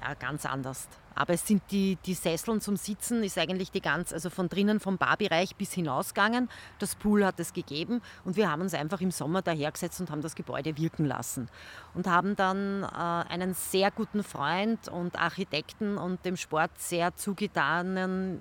ja, 0.00 0.14
ganz 0.14 0.44
anders. 0.46 0.88
Aber 1.14 1.32
es 1.32 1.46
sind 1.46 1.62
die, 1.70 1.96
die 2.04 2.12
Sesseln 2.12 2.60
zum 2.60 2.76
Sitzen, 2.76 3.24
ist 3.24 3.38
eigentlich 3.38 3.70
die 3.70 3.80
ganz, 3.80 4.12
also 4.12 4.28
von 4.28 4.50
drinnen 4.50 4.80
vom 4.80 4.98
Barbereich 4.98 5.56
bis 5.56 5.72
hinausgegangen. 5.72 6.50
Das 6.78 6.94
Pool 6.94 7.24
hat 7.24 7.40
es 7.40 7.54
gegeben 7.54 8.02
und 8.24 8.36
wir 8.36 8.50
haben 8.50 8.60
uns 8.60 8.74
einfach 8.74 9.00
im 9.00 9.10
Sommer 9.10 9.40
dahergesetzt 9.40 9.98
und 10.00 10.10
haben 10.10 10.20
das 10.20 10.34
Gebäude 10.34 10.76
wirken 10.76 11.06
lassen. 11.06 11.48
Und 11.94 12.06
haben 12.06 12.36
dann 12.36 12.82
äh, 12.82 13.32
einen 13.32 13.54
sehr 13.54 13.90
guten 13.90 14.22
Freund 14.22 14.88
und 14.88 15.18
Architekten 15.18 15.96
und 15.96 16.22
dem 16.26 16.36
Sport 16.36 16.72
sehr 16.76 17.16
zugetanen 17.16 18.38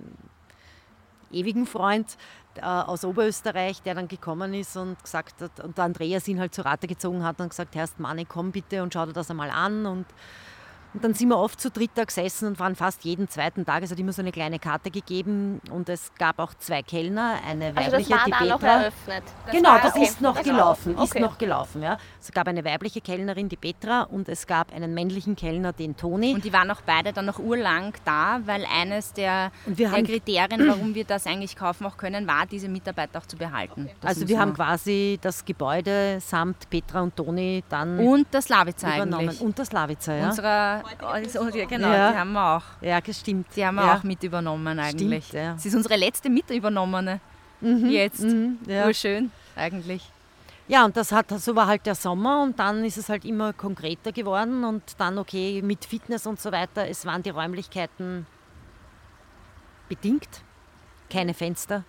ewigen 1.32 1.66
Freund 1.66 2.18
äh, 2.56 2.62
aus 2.62 3.04
Oberösterreich, 3.04 3.82
der 3.82 3.96
dann 3.96 4.08
gekommen 4.08 4.54
ist 4.54 4.78
und 4.78 5.02
gesagt 5.02 5.42
hat, 5.42 5.60
und 5.60 5.78
der 5.78 5.86
Andreas 5.86 6.28
ihn 6.28 6.40
halt 6.40 6.54
zur 6.54 6.66
Rate 6.66 6.88
gezogen 6.88 7.24
hat 7.24 7.40
und 7.40 7.50
gesagt, 7.50 7.76
Herr 7.76 7.88
Manni, 7.98 8.26
komm 8.26 8.52
bitte 8.52 8.84
und 8.84 8.94
schau 8.94 9.06
dir 9.06 9.14
das 9.14 9.30
einmal 9.30 9.50
an. 9.50 9.86
Und 9.86 10.06
und 10.96 11.04
dann 11.04 11.14
sind 11.14 11.28
wir 11.28 11.38
oft 11.38 11.60
zu 11.60 11.70
dritt 11.70 11.92
da 11.96 12.06
gesessen 12.06 12.48
und 12.48 12.60
waren 12.60 12.76
fast 12.76 13.04
jeden 13.04 13.28
zweiten 13.28 13.66
Tag. 13.66 13.84
Es 13.84 13.92
hat 13.92 14.00
immer 14.00 14.14
so 14.14 14.22
eine 14.22 14.32
kleine 14.32 14.60
Karte 14.60 14.90
gegeben 14.90 15.60
und 15.70 15.90
es 15.90 16.14
gab 16.18 16.40
auch 16.40 16.54
zwei 16.54 16.84
Kellner, 16.84 17.40
eine 17.46 17.76
weibliche, 17.76 17.98
also 17.98 18.10
das 18.10 18.32
war 18.32 18.40
Petra. 18.40 18.46
noch 18.46 18.64
eröffnet. 18.64 19.24
Das 19.46 19.56
genau, 19.56 19.78
das 19.78 19.94
okay. 19.94 20.04
ist 20.06 20.22
noch 20.22 20.36
das 20.36 20.44
gelaufen. 20.46 20.96
Okay. 20.96 21.04
Ist 21.04 21.20
noch 21.20 21.38
gelaufen, 21.38 21.82
ja. 21.82 21.98
Es 22.22 22.32
gab 22.32 22.48
eine 22.48 22.64
weibliche 22.64 23.02
Kellnerin, 23.02 23.50
die 23.50 23.58
Petra, 23.58 24.04
und 24.04 24.30
es 24.30 24.48
gab 24.48 24.74
einen 24.74 24.94
männlichen 24.94 25.36
Kellner, 25.36 25.74
den 25.74 25.98
Toni. 25.98 26.34
Und 26.34 26.46
die 26.46 26.54
waren 26.54 26.72
auch 26.72 26.82
beide 26.86 27.12
dann 27.12 27.26
noch 27.26 27.40
urlang 27.40 27.94
da, 28.06 28.40
weil 28.46 28.66
eines 28.66 29.12
der, 29.12 29.52
der 29.66 29.90
Kriterien, 30.02 30.66
warum 30.66 30.96
wir 30.96 31.04
das 31.04 31.28
eigentlich 31.28 31.58
kaufen 31.58 31.86
auch 31.88 31.98
können, 31.98 32.26
war, 32.26 32.46
diese 32.46 32.70
Mitarbeiter 32.70 33.20
auch 33.20 33.26
zu 33.26 33.36
behalten. 33.36 33.90
Okay. 33.98 34.08
Also 34.08 34.28
wir 34.30 34.40
haben 34.40 34.54
quasi 34.54 35.20
das 35.22 35.44
Gebäude 35.44 36.20
samt 36.22 36.70
Petra 36.70 37.02
und 37.02 37.18
Toni 37.18 37.66
dann 37.68 38.00
und 38.00 38.28
das 38.32 38.48
Lavica 38.48 38.96
übernommen. 38.96 39.30
Eigentlich. 39.30 39.42
Und 39.42 39.60
das 39.60 39.74
Lavica, 39.74 40.14
ja. 40.14 40.84
Unserer, 41.40 41.66
genau, 41.66 41.88
ja. 41.88 42.12
die 42.12 42.18
haben 42.18 42.34
wir 42.34 42.58
auch. 42.58 42.64
Ja, 42.82 43.00
stimmt. 43.12 43.48
Die 43.56 43.66
haben 43.66 43.76
wir 43.76 43.86
ja. 43.86 43.96
auch 43.96 44.04
mit 44.04 44.22
übernommen 44.24 44.80
eigentlich. 44.80 45.28
Stimmt, 45.28 45.44
ja. 45.44 45.58
Sie 45.58 45.70
ist 45.70 45.76
unsere 45.76 45.96
letzte 45.96 46.30
Mitübernommene. 46.30 47.20
Mhm, 47.62 47.90
Jetzt. 47.90 48.22
Mhm, 48.22 48.60
ja. 48.68 48.86
Urschön 48.86 49.32
eigentlich. 49.56 50.12
Ja, 50.68 50.84
und 50.84 50.98
das 50.98 51.12
hat, 51.12 51.30
so 51.30 51.56
war 51.56 51.68
halt 51.68 51.86
der 51.86 51.96
Sommer 51.96 52.42
und 52.42 52.58
dann 52.58 52.84
ist 52.84 52.98
es 52.98 53.10
halt 53.10 53.24
immer 53.24 53.54
konkreter 53.54 54.12
geworden 54.12 54.64
und 54.64 54.84
dann 54.98 55.18
okay 55.20 55.62
mit 55.62 55.86
Fitness 55.86 56.26
und 56.26 56.40
so 56.40 56.52
weiter. 56.52 56.88
Es 56.88 57.06
waren 57.06 57.22
die 57.22 57.30
Räumlichkeiten 57.30 58.26
bedingt, 59.88 60.42
keine 61.10 61.36
Fenster. 61.36 61.84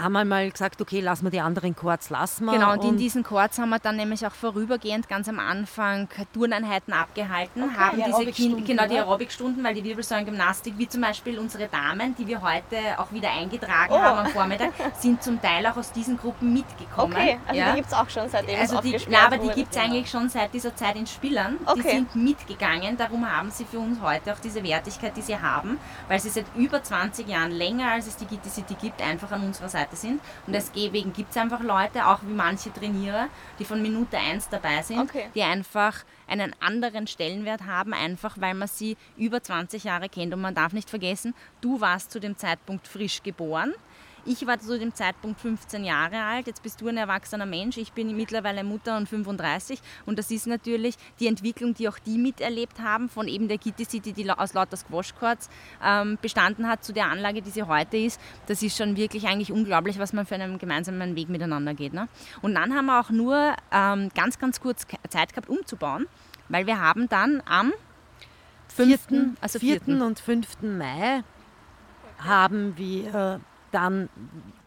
haben 0.00 0.16
einmal 0.16 0.50
gesagt, 0.50 0.80
okay, 0.80 1.00
lassen 1.00 1.24
wir 1.24 1.30
die 1.30 1.40
anderen 1.40 1.76
Chords 1.76 2.10
lassen 2.10 2.46
wir. 2.46 2.52
Genau, 2.52 2.72
und, 2.72 2.80
und 2.80 2.88
in 2.90 2.96
diesen 2.96 3.22
Chords 3.22 3.58
haben 3.58 3.70
wir 3.70 3.78
dann 3.78 3.96
nämlich 3.96 4.26
auch 4.26 4.32
vorübergehend 4.32 5.08
ganz 5.08 5.28
am 5.28 5.38
Anfang 5.38 6.08
Turneinheiten 6.32 6.92
abgehalten, 6.92 7.62
okay, 7.64 7.76
haben 7.76 7.96
die 7.98 8.04
diese 8.04 8.32
kind, 8.32 8.66
genau 8.66 8.86
die 8.86 8.96
Aerobikstunden, 8.96 9.62
weil 9.62 9.74
die 9.74 9.84
Wirbelsäulengymnastik, 9.84 10.74
wie 10.76 10.88
zum 10.88 11.02
Beispiel 11.02 11.38
unsere 11.38 11.68
Damen, 11.68 12.14
die 12.16 12.26
wir 12.26 12.42
heute 12.42 12.76
auch 12.98 13.12
wieder 13.12 13.30
eingetragen 13.30 13.92
oh. 13.92 13.98
haben 13.98 14.18
am 14.18 14.26
Vormittag, 14.26 14.70
sind 14.98 15.22
zum 15.22 15.40
Teil 15.40 15.66
auch 15.66 15.76
aus 15.76 15.92
diesen 15.92 16.16
Gruppen 16.16 16.52
mitgekommen. 16.52 17.12
Okay, 17.12 17.38
also 17.46 17.60
ja. 17.60 17.70
die 17.70 17.76
gibt 17.76 17.88
es 17.88 17.94
auch 17.94 18.08
schon 18.08 18.28
seitdem 18.28 18.60
also 18.60 18.80
die, 18.80 18.96
na, 19.08 19.26
aber 19.26 19.38
die 19.38 19.50
gibt 19.50 19.72
es 19.72 19.80
eigentlich 19.80 20.10
schon 20.10 20.28
seit 20.28 20.52
dieser 20.54 20.74
Zeit 20.74 20.96
in 20.96 21.06
Spillern. 21.06 21.58
Okay. 21.66 21.82
Die 21.82 21.88
sind 21.88 22.16
mitgegangen, 22.16 22.96
darum 22.96 23.28
haben 23.30 23.50
sie 23.50 23.64
für 23.64 23.78
uns 23.78 24.00
heute 24.00 24.32
auch 24.32 24.38
diese 24.38 24.62
Wertigkeit, 24.62 25.16
die 25.16 25.22
sie 25.22 25.38
haben, 25.38 25.78
weil 26.08 26.20
sie 26.20 26.30
seit 26.30 26.46
über 26.56 26.82
20 26.82 27.28
Jahren, 27.28 27.50
länger 27.50 27.92
als 27.92 28.06
es 28.06 28.16
die 28.16 28.26
Gitti 28.26 28.48
City 28.48 28.74
gibt, 28.74 29.02
einfach 29.02 29.30
an 29.32 29.44
unserer 29.44 29.68
Seite 29.68 29.89
Seite 29.90 29.96
sind. 29.96 30.20
Und 30.46 30.52
deswegen 30.52 31.12
gibt 31.12 31.30
es 31.30 31.36
einfach 31.36 31.60
Leute, 31.60 32.06
auch 32.06 32.20
wie 32.22 32.32
manche 32.32 32.72
Trainierer, 32.72 33.28
die 33.58 33.64
von 33.64 33.82
Minute 33.82 34.16
1 34.16 34.48
dabei 34.48 34.82
sind, 34.82 35.00
okay. 35.00 35.28
die 35.34 35.42
einfach 35.42 36.04
einen 36.26 36.54
anderen 36.60 37.06
Stellenwert 37.06 37.66
haben, 37.66 37.92
einfach 37.92 38.36
weil 38.40 38.54
man 38.54 38.68
sie 38.68 38.96
über 39.16 39.42
20 39.42 39.84
Jahre 39.84 40.08
kennt. 40.08 40.32
Und 40.32 40.40
man 40.40 40.54
darf 40.54 40.72
nicht 40.72 40.90
vergessen, 40.90 41.34
du 41.60 41.80
warst 41.80 42.10
zu 42.10 42.20
dem 42.20 42.36
Zeitpunkt 42.36 42.86
frisch 42.86 43.22
geboren. 43.22 43.74
Ich 44.26 44.46
war 44.46 44.58
zu 44.58 44.78
dem 44.78 44.94
Zeitpunkt 44.94 45.40
15 45.40 45.84
Jahre 45.84 46.22
alt, 46.22 46.46
jetzt 46.46 46.62
bist 46.62 46.80
du 46.80 46.88
ein 46.88 46.96
erwachsener 46.96 47.46
Mensch, 47.46 47.76
ich 47.76 47.92
bin 47.92 48.14
mittlerweile 48.16 48.64
Mutter 48.64 48.96
und 48.96 49.08
35 49.08 49.80
und 50.06 50.18
das 50.18 50.30
ist 50.30 50.46
natürlich 50.46 50.96
die 51.18 51.26
Entwicklung, 51.26 51.74
die 51.74 51.88
auch 51.88 51.98
die 51.98 52.18
miterlebt 52.18 52.80
haben, 52.80 53.08
von 53.08 53.28
eben 53.28 53.48
der 53.48 53.58
Kitty 53.58 53.84
City, 53.84 54.12
die 54.12 54.30
aus 54.30 54.52
lauter 54.52 54.76
Squash 54.76 55.14
Courts 55.14 55.48
ähm, 55.82 56.18
bestanden 56.20 56.68
hat, 56.68 56.84
zu 56.84 56.92
der 56.92 57.06
Anlage, 57.06 57.42
die 57.42 57.50
sie 57.50 57.62
heute 57.62 57.96
ist. 57.96 58.20
Das 58.46 58.62
ist 58.62 58.76
schon 58.76 58.96
wirklich 58.96 59.26
eigentlich 59.26 59.52
unglaublich, 59.52 59.98
was 59.98 60.12
man 60.12 60.26
für 60.26 60.34
einen 60.34 60.58
gemeinsamen 60.58 61.16
Weg 61.16 61.28
miteinander 61.28 61.74
geht. 61.74 61.92
Ne? 61.92 62.08
Und 62.42 62.54
dann 62.54 62.74
haben 62.74 62.86
wir 62.86 63.00
auch 63.00 63.10
nur 63.10 63.54
ähm, 63.72 64.10
ganz, 64.14 64.38
ganz 64.38 64.60
kurz 64.60 64.86
Zeit 65.08 65.30
gehabt, 65.32 65.48
umzubauen, 65.48 66.06
weil 66.48 66.66
wir 66.66 66.80
haben 66.80 67.08
dann 67.08 67.42
am 67.46 67.72
5. 68.68 69.00
4. 69.08 69.34
Also 69.40 69.58
4. 69.58 69.80
und 69.88 70.20
5. 70.20 70.62
Mai 70.62 71.22
haben 72.18 72.76
wir 72.76 73.40
dann 73.70 74.08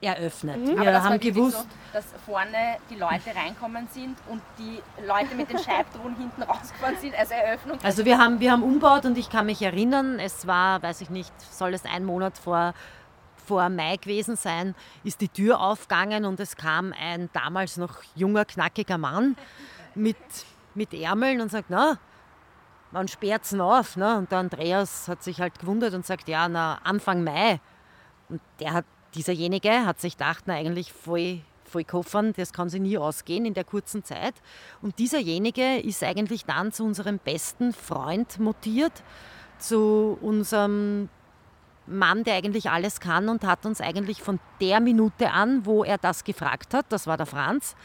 eröffnet. 0.01 0.57
Mhm. 0.57 0.79
Wir 0.79 1.03
haben 1.03 1.19
gewusst, 1.19 1.57
so, 1.57 1.65
dass 1.93 2.05
vorne 2.25 2.77
die 2.89 2.95
Leute 2.95 3.35
reinkommen 3.35 3.87
sind 3.91 4.17
und 4.29 4.41
die 4.57 4.81
Leute 5.05 5.35
mit 5.35 5.49
den 5.49 5.59
Scheibtruhen 5.59 6.15
hinten 6.15 6.43
rausgefahren 6.43 6.97
sind 6.97 7.15
als 7.17 7.31
Eröffnung. 7.31 7.77
Also 7.83 8.05
wir 8.05 8.17
haben, 8.17 8.39
wir 8.39 8.51
haben 8.51 8.63
umbaut 8.63 9.05
und 9.05 9.17
ich 9.17 9.29
kann 9.29 9.45
mich 9.45 9.61
erinnern, 9.61 10.19
es 10.19 10.47
war, 10.47 10.81
weiß 10.81 11.01
ich 11.01 11.09
nicht, 11.09 11.33
soll 11.41 11.73
es 11.73 11.85
ein 11.85 12.05
Monat 12.05 12.37
vor, 12.37 12.73
vor 13.45 13.69
Mai 13.69 13.97
gewesen 13.97 14.35
sein, 14.35 14.75
ist 15.03 15.21
die 15.21 15.29
Tür 15.29 15.59
aufgegangen 15.59 16.25
und 16.25 16.39
es 16.39 16.55
kam 16.55 16.93
ein 16.99 17.29
damals 17.33 17.77
noch 17.77 18.03
junger, 18.15 18.45
knackiger 18.45 18.97
Mann 18.97 19.35
mit, 19.95 20.17
mit 20.75 20.93
Ärmeln 20.93 21.41
und 21.41 21.51
sagt, 21.51 21.69
na, 21.69 21.97
wann 22.91 23.07
sperrt 23.07 23.43
es 23.43 23.59
auf? 23.59 23.97
Ne? 23.97 24.17
Und 24.17 24.31
der 24.31 24.39
Andreas 24.39 25.07
hat 25.07 25.23
sich 25.23 25.41
halt 25.41 25.59
gewundert 25.59 25.93
und 25.93 26.05
sagt, 26.05 26.27
ja, 26.29 26.47
na, 26.47 26.79
Anfang 26.83 27.23
Mai. 27.23 27.59
Und 28.33 28.41
der 28.59 28.73
hat, 28.73 28.85
dieserjenige 29.13 29.85
hat 29.85 30.01
sich 30.01 30.17
gedacht, 30.17 30.45
na 30.47 30.55
eigentlich 30.55 30.91
voll, 30.91 31.41
voll 31.65 31.83
koffern, 31.83 32.33
das 32.35 32.51
kann 32.51 32.67
sich 32.67 32.81
nie 32.81 32.97
ausgehen 32.97 33.45
in 33.45 33.53
der 33.53 33.63
kurzen 33.63 34.03
Zeit. 34.03 34.33
Und 34.81 34.97
dieserjenige 34.97 35.77
ist 35.77 36.01
eigentlich 36.03 36.45
dann 36.45 36.71
zu 36.71 36.83
unserem 36.83 37.19
besten 37.19 37.73
Freund 37.73 38.39
mutiert, 38.39 39.03
zu 39.59 40.17
unserem 40.19 41.09
Mann, 41.85 42.23
der 42.23 42.33
eigentlich 42.33 42.71
alles 42.71 42.99
kann 42.99 43.29
und 43.29 43.43
hat 43.43 43.67
uns 43.67 43.81
eigentlich 43.81 44.23
von 44.23 44.39
der 44.59 44.79
Minute 44.79 45.29
an, 45.29 45.67
wo 45.67 45.83
er 45.83 45.99
das 45.99 46.23
gefragt 46.23 46.73
hat, 46.73 46.87
das 46.89 47.05
war 47.05 47.17
der 47.17 47.27
Franz, 47.27 47.75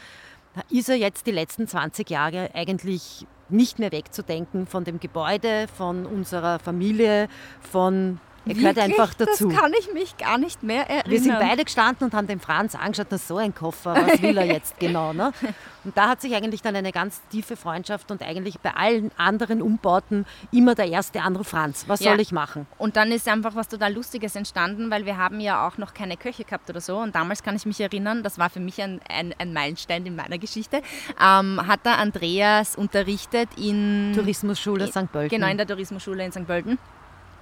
ist 0.71 0.89
er 0.89 0.95
jetzt 0.95 1.27
die 1.27 1.31
letzten 1.31 1.67
20 1.67 2.09
Jahre 2.09 2.49
eigentlich 2.55 3.27
nicht 3.49 3.77
mehr 3.77 3.91
wegzudenken 3.91 4.65
von 4.65 4.83
dem 4.83 4.99
Gebäude, 4.99 5.67
von 5.67 6.07
unserer 6.07 6.57
Familie, 6.57 7.27
von 7.61 8.19
er 8.49 8.55
gehört 8.55 8.79
einfach 8.79 9.13
dazu. 9.13 9.49
Das 9.49 9.59
kann 9.59 9.71
ich 9.79 9.93
mich 9.93 10.17
gar 10.17 10.37
nicht 10.37 10.63
mehr 10.63 10.89
erinnern. 10.89 11.11
Wir 11.11 11.21
sind 11.21 11.39
beide 11.39 11.63
gestanden 11.63 12.05
und 12.05 12.13
haben 12.13 12.27
den 12.27 12.39
Franz 12.39 12.75
angeschaut, 12.75 13.07
na 13.09 13.17
so 13.17 13.37
ein 13.37 13.53
Koffer, 13.53 13.95
was 13.95 14.21
will 14.21 14.37
er 14.37 14.45
jetzt 14.45 14.79
genau? 14.79 15.13
Ne? 15.13 15.31
Und 15.85 15.97
da 15.97 16.09
hat 16.09 16.21
sich 16.21 16.35
eigentlich 16.35 16.61
dann 16.61 16.75
eine 16.75 16.91
ganz 16.91 17.21
tiefe 17.29 17.55
Freundschaft 17.55 18.11
und 18.11 18.21
eigentlich 18.21 18.59
bei 18.59 18.71
allen 18.75 19.11
anderen 19.17 19.61
Umbauten 19.61 20.25
immer 20.51 20.75
der 20.75 20.89
erste 20.89 21.21
Anruf 21.21 21.47
Franz, 21.47 21.85
was 21.87 22.01
ja. 22.01 22.11
soll 22.11 22.19
ich 22.19 22.31
machen? 22.31 22.67
Und 22.77 22.97
dann 22.97 23.11
ist 23.11 23.27
einfach 23.29 23.55
was 23.55 23.69
total 23.69 23.93
Lustiges 23.93 24.35
entstanden, 24.35 24.91
weil 24.91 25.05
wir 25.05 25.17
haben 25.17 25.39
ja 25.39 25.65
auch 25.65 25.77
noch 25.77 25.93
keine 25.93 26.17
Köche 26.17 26.43
gehabt 26.43 26.69
oder 26.69 26.81
so 26.81 26.97
und 26.97 27.15
damals 27.15 27.43
kann 27.43 27.55
ich 27.55 27.65
mich 27.65 27.79
erinnern, 27.79 28.23
das 28.23 28.37
war 28.37 28.49
für 28.49 28.59
mich 28.59 28.81
ein, 28.81 28.99
ein, 29.09 29.33
ein 29.37 29.53
Meilenstein 29.53 30.05
in 30.05 30.15
meiner 30.15 30.37
Geschichte, 30.37 30.81
ähm, 31.19 31.65
hat 31.65 31.85
der 31.85 31.97
Andreas 31.97 32.75
unterrichtet 32.75 33.49
in... 33.57 34.11
Tourismusschule 34.13 34.87
St. 34.87 35.11
Pölten. 35.11 35.29
Genau, 35.29 35.49
in 35.49 35.57
der 35.57 35.65
Tourismusschule 35.65 36.25
in 36.25 36.31
St. 36.31 36.45
Pölten. 36.45 36.77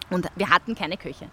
Und 0.09 0.27
wir 0.35 0.49
hatten 0.49 0.75
keine 0.75 0.97
Köche. 0.97 1.29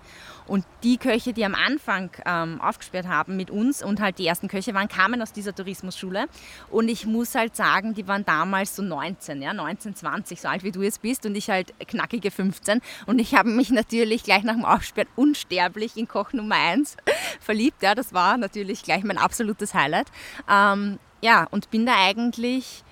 Und 0.46 0.64
die 0.82 0.98
Köche, 0.98 1.32
die 1.32 1.44
am 1.44 1.54
Anfang 1.54 2.10
ähm, 2.26 2.60
aufgesperrt 2.60 3.06
haben 3.06 3.36
mit 3.36 3.50
uns 3.50 3.82
und 3.82 4.00
halt 4.00 4.18
die 4.18 4.26
ersten 4.26 4.48
Köche 4.48 4.74
waren, 4.74 4.88
kamen 4.88 5.22
aus 5.22 5.32
dieser 5.32 5.54
Tourismusschule. 5.54 6.26
Und 6.70 6.88
ich 6.88 7.06
muss 7.06 7.34
halt 7.34 7.56
sagen, 7.56 7.94
die 7.94 8.06
waren 8.08 8.24
damals 8.26 8.76
so 8.76 8.82
19, 8.82 9.40
ja, 9.40 9.54
19, 9.54 9.94
20, 9.94 10.40
so 10.40 10.48
alt 10.48 10.64
wie 10.64 10.72
du 10.72 10.82
jetzt 10.82 11.02
bist 11.02 11.24
und 11.24 11.34
ich 11.34 11.48
halt 11.48 11.72
knackige 11.86 12.30
15. 12.30 12.80
Und 13.06 13.20
ich 13.20 13.34
habe 13.34 13.48
mich 13.48 13.70
natürlich 13.70 14.24
gleich 14.24 14.42
nach 14.42 14.54
dem 14.54 14.64
Aufsperren 14.64 15.08
unsterblich 15.16 15.96
in 15.96 16.08
Koch 16.08 16.32
Nummer 16.32 16.56
1 16.56 16.96
verliebt. 17.40 17.82
Ja, 17.82 17.94
das 17.94 18.12
war 18.12 18.36
natürlich 18.36 18.82
gleich 18.82 19.04
mein 19.04 19.18
absolutes 19.18 19.72
Highlight. 19.72 20.08
Ähm, 20.50 20.98
ja, 21.22 21.46
und 21.50 21.70
bin 21.70 21.86
da 21.86 21.94
eigentlich 21.96 22.84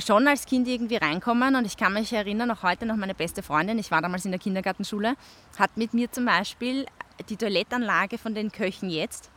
schon 0.00 0.28
als 0.28 0.46
Kind 0.46 0.68
irgendwie 0.68 0.96
reinkommen 0.96 1.56
und 1.56 1.66
ich 1.66 1.76
kann 1.76 1.92
mich 1.92 2.12
erinnern, 2.12 2.50
auch 2.50 2.62
heute 2.62 2.86
noch 2.86 2.96
meine 2.96 3.14
beste 3.14 3.42
Freundin, 3.42 3.78
ich 3.78 3.90
war 3.90 4.02
damals 4.02 4.24
in 4.24 4.30
der 4.30 4.40
Kindergartenschule, 4.40 5.14
hat 5.58 5.76
mit 5.76 5.94
mir 5.94 6.10
zum 6.10 6.24
Beispiel 6.24 6.86
die 7.28 7.36
Toilettanlage 7.36 8.18
von 8.18 8.34
den 8.34 8.52
Köchen 8.52 8.90
jetzt, 8.90 9.30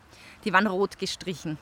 die 0.46 0.54
waren 0.54 0.68
rot 0.68 1.00
gestrichen. 1.00 1.58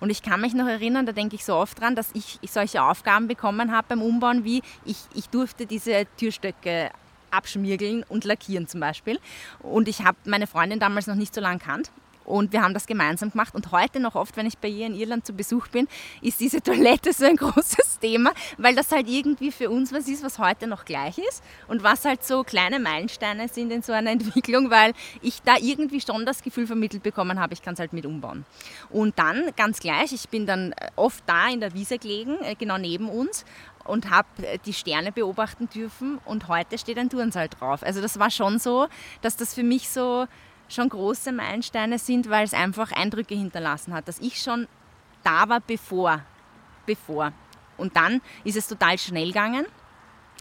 Und 0.00 0.10
ich 0.10 0.22
kann 0.22 0.40
mich 0.40 0.54
noch 0.54 0.66
erinnern, 0.66 1.06
da 1.06 1.12
denke 1.12 1.36
ich 1.36 1.44
so 1.44 1.54
oft 1.54 1.80
dran, 1.80 1.94
dass 1.94 2.10
ich 2.14 2.38
solche 2.50 2.82
Aufgaben 2.82 3.28
bekommen 3.28 3.72
habe 3.72 3.86
beim 3.88 4.02
Umbauen, 4.02 4.44
wie 4.44 4.62
ich, 4.84 4.98
ich 5.14 5.28
durfte 5.28 5.66
diese 5.66 6.06
Türstöcke 6.16 6.90
abschmirgeln 7.30 8.04
und 8.08 8.24
lackieren 8.24 8.68
zum 8.68 8.80
Beispiel. 8.80 9.18
Und 9.60 9.88
ich 9.88 10.04
habe 10.04 10.18
meine 10.24 10.46
Freundin 10.46 10.78
damals 10.78 11.06
noch 11.06 11.14
nicht 11.14 11.34
so 11.34 11.40
lange 11.40 11.58
kannt 11.58 11.90
Und 12.24 12.52
wir 12.52 12.62
haben 12.62 12.74
das 12.74 12.86
gemeinsam 12.86 13.30
gemacht. 13.30 13.54
Und 13.54 13.72
heute 13.72 14.00
noch 14.00 14.14
oft, 14.14 14.36
wenn 14.36 14.46
ich 14.46 14.58
bei 14.58 14.68
ihr 14.68 14.86
in 14.86 14.94
Irland 14.94 15.26
zu 15.26 15.32
Besuch 15.32 15.68
bin, 15.68 15.88
ist 16.22 16.40
diese 16.40 16.60
Toilette 16.62 17.12
so 17.12 17.24
ein 17.24 17.36
großes 17.36 17.98
Thema, 18.00 18.32
weil 18.58 18.74
das 18.74 18.90
halt 18.92 19.08
irgendwie 19.08 19.52
für 19.52 19.70
uns 19.70 19.92
was 19.92 20.08
ist, 20.08 20.22
was 20.22 20.38
heute 20.38 20.66
noch 20.66 20.84
gleich 20.84 21.18
ist. 21.18 21.42
Und 21.68 21.82
was 21.82 22.04
halt 22.04 22.24
so 22.24 22.44
kleine 22.44 22.78
Meilensteine 22.78 23.48
sind 23.48 23.70
in 23.70 23.82
so 23.82 23.92
einer 23.92 24.10
Entwicklung, 24.14 24.70
weil 24.70 24.92
ich 25.22 25.42
da 25.42 25.56
irgendwie 25.60 26.00
schon 26.00 26.26
das 26.26 26.42
Gefühl 26.42 26.66
vermittelt 26.66 27.02
bekommen 27.02 27.40
habe, 27.40 27.54
ich 27.54 27.62
kann 27.62 27.74
es 27.74 27.80
halt 27.80 27.92
mit 27.92 28.06
umbauen. 28.06 28.44
Und 28.90 29.18
dann 29.18 29.50
ganz 29.56 29.80
gleich, 29.80 30.12
ich 30.12 30.28
bin 30.28 30.46
dann 30.46 30.74
oft 30.96 31.22
da 31.26 31.48
in 31.48 31.60
der 31.60 31.74
Wiese 31.74 31.98
gelegen, 31.98 32.36
äh, 32.42 32.54
genau 32.54 32.78
neben 32.78 33.08
uns 33.08 33.44
und 33.84 34.10
habe 34.10 34.28
äh, 34.42 34.58
die 34.64 34.72
Sterne 34.72 35.12
beobachten 35.12 35.68
dürfen 35.68 36.18
und 36.24 36.48
heute 36.48 36.78
steht 36.78 36.98
ein 36.98 37.10
Turnsaal 37.10 37.48
drauf. 37.48 37.82
Also 37.82 38.00
das 38.00 38.18
war 38.18 38.30
schon 38.30 38.58
so, 38.58 38.88
dass 39.22 39.36
das 39.36 39.54
für 39.54 39.62
mich 39.62 39.88
so 39.88 40.26
schon 40.68 40.88
große 40.88 41.32
Meilensteine 41.32 41.98
sind, 41.98 42.28
weil 42.30 42.44
es 42.44 42.54
einfach 42.54 42.92
Eindrücke 42.92 43.34
hinterlassen 43.34 43.92
hat, 43.92 44.08
dass 44.08 44.18
ich 44.20 44.40
schon 44.40 44.66
da 45.22 45.48
war 45.48 45.60
bevor. 45.60 46.20
bevor. 46.86 47.32
Und 47.76 47.96
dann 47.96 48.20
ist 48.44 48.56
es 48.56 48.68
total 48.68 48.98
schnell 48.98 49.28
gegangen. 49.28 49.66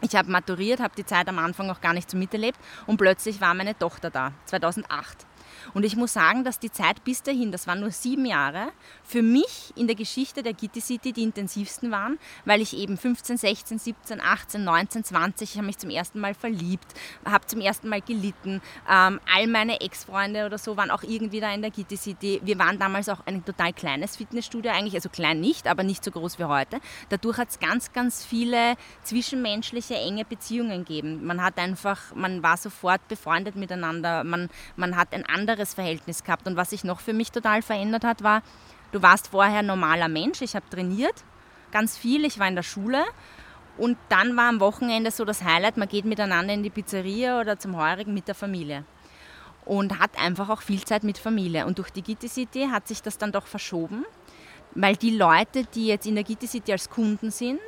Ich 0.02 0.16
habe 0.16 0.30
maturiert, 0.30 0.82
habe 0.82 0.96
die 0.96 1.06
Zeit 1.06 1.30
am 1.30 1.40
Anfang 1.40 1.70
auch 1.70 1.80
gar 1.80 1.94
nicht 1.94 2.10
so 2.10 2.18
miterlebt 2.18 2.60
und 2.86 2.98
plötzlich 2.98 3.40
war 3.40 3.54
meine 3.54 3.78
Tochter 3.78 4.10
da, 4.10 4.34
2008. 4.46 5.26
Und 5.74 5.84
ich 5.84 5.96
muss 5.96 6.14
sagen, 6.14 6.44
dass 6.44 6.60
die 6.60 6.72
Zeit 6.72 7.04
bis 7.04 7.24
dahin, 7.24 7.52
das 7.52 7.68
waren 7.68 7.80
nur 7.80 7.92
sieben 7.92 8.26
Jahre, 8.26 8.72
für 9.04 9.22
mich 9.22 9.74
in 9.76 9.88
der 9.88 9.96
Geschichte 9.96 10.44
der 10.44 10.54
Gitti 10.54 10.82
City 10.82 11.14
die 11.14 11.24
intensivsten 11.24 11.92
waren, 11.92 12.18
weil 12.46 12.62
ich 12.62 12.76
eben 12.76 12.98
15, 12.98 13.38
16, 13.38 13.80
17, 13.80 14.22
18, 14.22 14.64
19, 14.64 15.04
20, 15.04 15.52
ich 15.52 15.58
habe 15.58 15.68
mich 15.68 15.78
zum 15.78 15.90
ersten 15.90 16.20
Mal 16.20 16.34
verliebt, 16.34 16.88
habe 17.26 17.46
zum 17.46 17.62
ersten 17.62 17.90
Mal 17.90 18.02
gelitten. 18.02 18.62
Ähm, 18.90 19.20
all 19.34 19.48
meine 19.48 19.82
Ex-Freunde 19.82 20.46
oder 20.46 20.58
so 20.58 20.78
waren 20.78 20.92
auch 20.92 21.04
irgendwie 21.04 21.40
da 21.40 21.54
in 21.54 21.62
der 21.62 21.72
Gitti 21.72 21.98
City. 21.98 22.42
Wir 22.44 22.58
waren 22.60 22.80
damals 22.80 23.10
auch 23.10 23.26
ein 23.26 23.44
total 23.46 23.74
kleines 23.74 24.18
Fitnessstudio 24.18 24.72
eigentlich, 24.72 24.96
also 24.96 25.10
klein 25.10 25.40
nicht, 25.40 25.68
aber 25.68 25.84
nicht 25.84 26.04
so 26.04 26.12
groß 26.12 26.40
wie 26.40 26.46
heute. 26.46 26.80
Dadurch 27.10 27.38
hat 27.38 27.50
es 27.50 27.60
ganz, 27.60 27.92
ganz 27.94 28.26
viele 28.26 28.76
zwischenmenschliche 29.04 29.96
enge 29.96 30.26
Beziehungen 30.26 30.86
gegeben. 30.86 31.26
Man 31.26 31.42
hat 31.42 31.58
einfach, 31.58 32.14
man 32.16 32.44
war 32.44 32.58
sofort 32.58 33.08
befreundet 33.08 33.56
miteinander, 33.56 34.24
man, 34.24 34.50
man 34.76 34.96
hat 34.96 35.14
ein 35.14 35.26
anderes 35.26 35.43
anderes 35.44 35.74
Verhältnis 35.74 36.24
gehabt. 36.24 36.48
Und 36.48 36.56
was 36.56 36.70
sich 36.70 36.84
noch 36.84 37.02
für 37.02 37.14
mich 37.14 37.32
total 37.32 37.62
verändert 37.62 38.06
hat, 38.06 38.24
war, 38.24 38.42
du 38.92 39.02
warst 39.02 39.28
vorher 39.28 39.62
normaler 39.62 40.08
Mensch, 40.08 40.42
ich 40.42 40.56
habe 40.56 40.70
trainiert, 40.70 41.24
ganz 41.72 41.98
viel, 41.98 42.24
ich 42.24 42.40
war 42.40 42.48
in 42.48 42.56
der 42.56 42.64
Schule. 42.64 43.04
Und 43.78 43.98
dann 44.08 44.38
war 44.38 44.50
am 44.50 44.60
Wochenende 44.60 45.12
so 45.12 45.26
das 45.26 45.44
Highlight, 45.44 45.78
man 45.78 45.90
geht 45.90 46.06
miteinander 46.06 46.54
in 46.54 46.64
die 46.64 46.70
Pizzeria 46.70 47.42
oder 47.42 47.60
zum 47.60 47.76
Heurigen 47.76 48.14
mit 48.14 48.28
der 48.28 48.36
Familie. 48.36 48.86
Und 49.66 50.00
hat 50.00 50.12
einfach 50.18 50.50
auch 50.50 50.62
viel 50.62 50.84
Zeit 50.86 51.04
mit 51.04 51.18
Familie. 51.18 51.66
Und 51.66 51.78
durch 51.80 51.90
die 51.90 52.04
Gitti 52.04 52.30
City 52.30 52.70
hat 52.72 52.88
sich 52.88 53.02
das 53.02 53.18
dann 53.18 53.32
doch 53.32 53.48
verschoben, 53.48 54.06
weil 54.76 54.96
die 54.96 55.18
Leute, 55.18 55.66
die 55.66 55.88
jetzt 55.88 56.06
in 56.06 56.16
der 56.16 56.24
Gitti 56.24 56.48
City 56.48 56.72
als 56.72 56.90
Kunden 56.90 57.32
sind, 57.32 57.60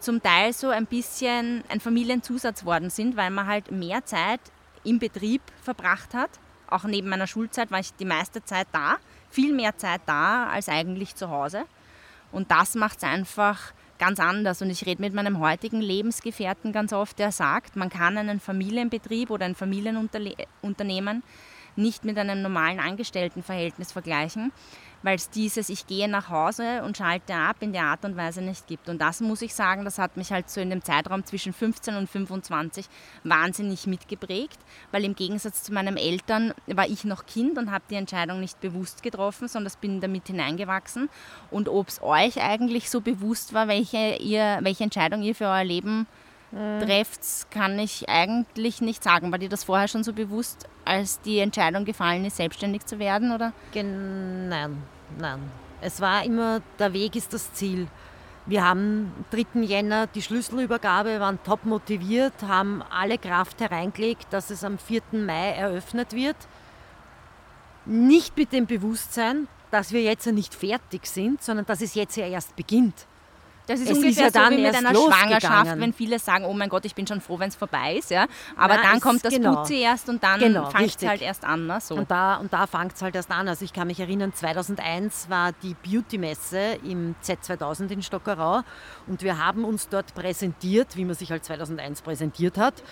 zum 0.00 0.22
Teil 0.22 0.52
so 0.52 0.68
ein 0.68 0.86
bisschen 0.86 1.64
ein 1.68 1.80
Familienzusatz 1.80 2.64
worden 2.64 2.90
sind, 2.90 3.16
weil 3.16 3.30
man 3.30 3.46
halt 3.46 3.72
mehr 3.72 4.04
Zeit 4.04 4.40
im 4.84 4.98
Betrieb 4.98 5.42
verbracht 5.62 6.14
hat 6.14 6.30
auch 6.70 6.84
neben 6.84 7.08
meiner 7.08 7.26
Schulzeit 7.26 7.70
war 7.70 7.80
ich 7.80 7.94
die 7.94 8.04
meiste 8.04 8.44
Zeit 8.44 8.66
da, 8.72 8.96
viel 9.30 9.52
mehr 9.52 9.76
Zeit 9.76 10.02
da 10.06 10.46
als 10.48 10.68
eigentlich 10.68 11.14
zu 11.16 11.30
Hause. 11.30 11.64
Und 12.32 12.50
das 12.50 12.74
macht 12.74 12.98
es 12.98 13.04
einfach 13.04 13.72
ganz 13.98 14.20
anders. 14.20 14.62
Und 14.62 14.70
ich 14.70 14.86
rede 14.86 15.02
mit 15.02 15.14
meinem 15.14 15.40
heutigen 15.40 15.80
Lebensgefährten 15.80 16.72
ganz 16.72 16.92
oft, 16.92 17.18
der 17.18 17.32
sagt, 17.32 17.76
man 17.76 17.90
kann 17.90 18.16
einen 18.16 18.40
Familienbetrieb 18.40 19.30
oder 19.30 19.44
ein 19.44 19.54
Familienunternehmen 19.54 21.22
nicht 21.76 22.04
mit 22.04 22.18
einem 22.18 22.42
normalen 22.42 22.80
Angestelltenverhältnis 22.80 23.92
vergleichen, 23.92 24.52
weil 25.02 25.16
es 25.16 25.30
dieses 25.30 25.68
Ich 25.68 25.86
gehe 25.86 26.08
nach 26.08 26.28
Hause 26.28 26.82
und 26.84 26.96
schalte 26.96 27.34
ab 27.34 27.56
in 27.60 27.72
der 27.72 27.84
Art 27.84 28.04
und 28.04 28.16
Weise 28.16 28.42
nicht 28.42 28.66
gibt. 28.66 28.88
Und 28.88 29.00
das 29.00 29.20
muss 29.20 29.42
ich 29.42 29.54
sagen, 29.54 29.84
das 29.84 29.98
hat 29.98 30.16
mich 30.16 30.32
halt 30.32 30.50
so 30.50 30.60
in 30.60 30.70
dem 30.70 30.82
Zeitraum 30.82 31.24
zwischen 31.24 31.52
15 31.52 31.96
und 31.96 32.10
25 32.10 32.86
wahnsinnig 33.24 33.86
mitgeprägt, 33.86 34.58
weil 34.90 35.04
im 35.04 35.14
Gegensatz 35.14 35.62
zu 35.62 35.72
meinen 35.72 35.96
Eltern 35.96 36.52
war 36.66 36.88
ich 36.88 37.04
noch 37.04 37.26
Kind 37.26 37.58
und 37.58 37.70
habe 37.70 37.84
die 37.90 37.96
Entscheidung 37.96 38.40
nicht 38.40 38.60
bewusst 38.60 39.02
getroffen, 39.02 39.48
sondern 39.48 39.72
bin 39.80 40.00
damit 40.00 40.26
hineingewachsen. 40.26 41.08
Und 41.50 41.68
ob 41.68 41.88
es 41.88 42.02
euch 42.02 42.42
eigentlich 42.42 42.90
so 42.90 43.00
bewusst 43.00 43.54
war, 43.54 43.68
welche, 43.68 44.16
ihr, 44.16 44.58
welche 44.62 44.84
Entscheidung 44.84 45.22
ihr 45.22 45.34
für 45.34 45.46
euer 45.46 45.64
Leben 45.64 46.06
mhm. 46.50 46.80
trefft, 46.80 47.50
kann 47.50 47.78
ich 47.78 48.08
eigentlich 48.08 48.80
nicht 48.80 49.02
sagen. 49.02 49.30
War 49.30 49.38
dir 49.38 49.48
das 49.48 49.64
vorher 49.64 49.88
schon 49.88 50.04
so 50.04 50.12
bewusst, 50.12 50.68
als 50.84 51.20
die 51.20 51.38
Entscheidung 51.38 51.84
gefallen 51.84 52.24
ist, 52.24 52.36
selbstständig 52.36 52.86
zu 52.86 52.98
werden? 52.98 53.32
Oder? 53.32 53.52
Gen 53.72 54.48
nein, 54.48 54.82
nein. 55.18 55.40
Es 55.80 56.00
war 56.00 56.24
immer, 56.24 56.60
der 56.78 56.92
Weg 56.92 57.14
ist 57.14 57.32
das 57.32 57.52
Ziel. 57.52 57.86
Wir 58.46 58.64
haben 58.64 59.12
am 59.14 59.24
3. 59.30 59.60
Jänner 59.60 60.06
die 60.06 60.22
Schlüsselübergabe, 60.22 61.20
waren 61.20 61.38
top 61.44 61.66
motiviert, 61.66 62.32
haben 62.42 62.82
alle 62.90 63.18
Kraft 63.18 63.60
hereingelegt, 63.60 64.26
dass 64.30 64.48
es 64.50 64.64
am 64.64 64.78
4. 64.78 65.02
Mai 65.12 65.50
eröffnet 65.50 66.14
wird. 66.14 66.36
Nicht 67.84 68.36
mit 68.38 68.52
dem 68.52 68.66
Bewusstsein, 68.66 69.48
dass 69.70 69.92
wir 69.92 70.02
jetzt 70.02 70.26
nicht 70.26 70.54
fertig 70.54 71.06
sind, 71.06 71.42
sondern 71.42 71.66
dass 71.66 71.82
es 71.82 71.94
jetzt 71.94 72.16
ja 72.16 72.26
erst 72.26 72.56
beginnt. 72.56 73.06
Das 73.68 73.80
ist 73.80 73.90
es 73.90 73.96
ungefähr 73.98 74.28
ist 74.28 74.34
ja 74.34 74.44
so 74.44 74.50
wie 74.50 74.62
mit 74.62 74.74
einer 74.74 74.94
Schwangerschaft, 74.94 75.78
wenn 75.78 75.92
viele 75.92 76.18
sagen, 76.18 76.46
oh 76.46 76.54
mein 76.54 76.70
Gott, 76.70 76.86
ich 76.86 76.94
bin 76.94 77.06
schon 77.06 77.20
froh, 77.20 77.38
wenn 77.38 77.50
es 77.50 77.56
vorbei 77.56 77.96
ist. 77.96 78.10
Ja? 78.10 78.26
Aber 78.56 78.74
Nein, 78.74 78.84
dann 78.84 79.00
kommt 79.00 79.24
das 79.24 79.34
genau. 79.34 79.52
Blut 79.52 79.66
zuerst 79.66 80.08
und 80.08 80.22
dann 80.22 80.40
genau, 80.40 80.70
fängt 80.70 80.96
es 80.96 81.06
halt 81.06 81.20
erst 81.20 81.44
an. 81.44 81.66
Ne? 81.66 81.78
So. 81.80 81.94
Und 81.94 82.10
da, 82.10 82.36
und 82.36 82.52
da 82.52 82.66
fängt 82.66 82.94
es 82.94 83.02
halt 83.02 83.14
erst 83.14 83.30
an. 83.30 83.46
Also 83.46 83.64
ich 83.64 83.72
kann 83.74 83.86
mich 83.86 84.00
erinnern, 84.00 84.32
2001 84.32 85.28
war 85.28 85.52
die 85.62 85.74
Beauty-Messe 85.74 86.78
im 86.82 87.14
Z2000 87.22 87.90
in 87.90 88.02
Stockerau 88.02 88.62
und 89.06 89.22
wir 89.22 89.38
haben 89.38 89.64
uns 89.64 89.88
dort 89.88 90.14
präsentiert, 90.14 90.96
wie 90.96 91.04
man 91.04 91.14
sich 91.14 91.30
halt 91.30 91.44
2001 91.44 92.00
präsentiert 92.00 92.56
hat 92.56 92.82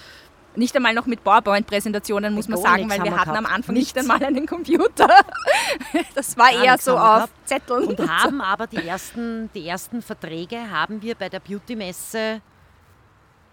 nicht 0.56 0.74
einmal 0.76 0.94
noch 0.94 1.06
mit 1.06 1.22
PowerPoint-Präsentationen, 1.24 2.34
muss 2.34 2.48
man 2.48 2.60
sagen, 2.60 2.88
weil 2.90 3.02
wir 3.02 3.16
hatten 3.16 3.30
gehabt. 3.32 3.38
am 3.38 3.46
Anfang 3.46 3.74
Nichts. 3.74 3.94
nicht 3.94 3.98
einmal 3.98 4.22
einen 4.24 4.46
Computer. 4.46 5.08
Das 6.14 6.36
war 6.36 6.50
Gar 6.50 6.64
eher 6.64 6.78
so 6.78 6.96
auf. 6.96 7.28
Zetteln. 7.44 7.84
Und 7.88 8.00
haben 8.10 8.40
aber 8.40 8.66
die 8.66 8.86
ersten, 8.86 9.50
die 9.54 9.66
ersten 9.66 10.02
Verträge 10.02 10.70
haben 10.70 11.02
wir 11.02 11.14
bei 11.14 11.28
der 11.28 11.40
Beauty-Messe 11.40 12.40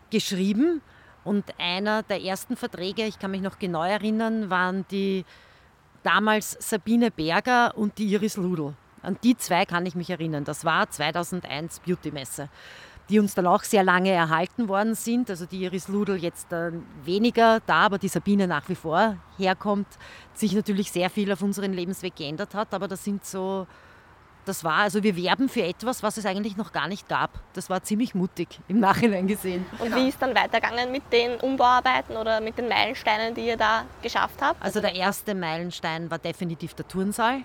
geschrieben. 0.10 0.82
Und 1.24 1.46
einer 1.58 2.04
der 2.04 2.22
ersten 2.22 2.56
Verträge, 2.58 3.06
ich 3.06 3.20
kann 3.20 3.32
mich 3.32 3.42
noch 3.42 3.60
genau 3.60 3.84
erinnern, 3.84 4.50
waren 4.50 4.86
die 4.92 5.26
damals 6.04 6.58
Sabine 6.60 7.12
Berger 7.12 7.78
und 7.78 7.98
die 7.98 8.06
Iris 8.08 8.38
Ludl. 8.38 8.74
An 9.02 9.18
die 9.24 9.38
zwei 9.38 9.66
kann 9.66 9.86
ich 9.86 9.96
mich 9.96 10.10
erinnern. 10.10 10.44
Das 10.44 10.66
war 10.66 10.90
2001 10.90 11.82
Beauty-Messe 11.82 12.50
die 13.10 13.20
uns 13.20 13.36
dann 13.36 13.48
auch 13.48 13.64
sehr 13.64 13.84
lange 13.84 14.12
erhalten 14.12 14.68
worden 14.70 14.96
sind. 14.96 15.30
Also 15.30 15.46
die 15.46 15.64
Iris 15.64 15.88
Ludl 15.88 16.16
jetzt 16.16 16.52
äh, 16.54 16.72
weniger 17.04 17.60
da, 17.66 17.82
aber 17.86 17.98
die 17.98 18.08
Sabine 18.08 18.48
nach 18.48 18.70
wie 18.70 18.76
vor 18.76 19.18
herkommt, 19.38 19.88
sich 20.34 20.54
natürlich 20.54 20.92
sehr 20.92 21.10
viel 21.10 21.32
auf 21.32 21.42
unseren 21.42 21.74
Lebensweg 21.74 22.16
geändert 22.16 22.54
hat. 22.56 22.74
Aber 22.74 22.88
das 22.88 23.04
sind 23.04 23.26
so, 23.26 23.68
das 24.46 24.64
war, 24.64 24.78
also 24.78 25.04
wir 25.04 25.18
werben 25.18 25.50
für 25.50 25.64
etwas, 25.64 26.02
was 26.02 26.18
es 26.18 26.26
eigentlich 26.26 26.56
noch 26.56 26.72
gar 26.72 26.88
nicht 26.88 27.10
gab. 27.10 27.32
Das 27.54 27.70
war 27.70 27.84
ziemlich 27.84 28.16
mutig 28.16 28.60
im 28.70 28.80
Nachhinein 28.80 29.28
gesehen. 29.28 29.66
Und 29.80 29.94
wie 29.96 30.08
ist 30.08 30.22
dann 30.22 30.34
weitergegangen 30.34 30.92
mit 30.92 31.04
den 31.12 31.40
Umbauarbeiten 31.42 32.16
oder 32.16 32.40
mit 32.40 32.58
den 32.58 32.70
Meilensteinen, 32.70 33.36
die 33.36 33.48
ihr 33.48 33.58
da 33.58 33.84
geschafft 34.02 34.42
habt? 34.42 34.62
Also 34.64 34.80
der 34.80 34.96
erste 34.96 35.36
Meilenstein 35.36 36.10
war 36.10 36.20
definitiv 36.20 36.74
der 36.74 36.88
Turnsaal. 36.88 37.42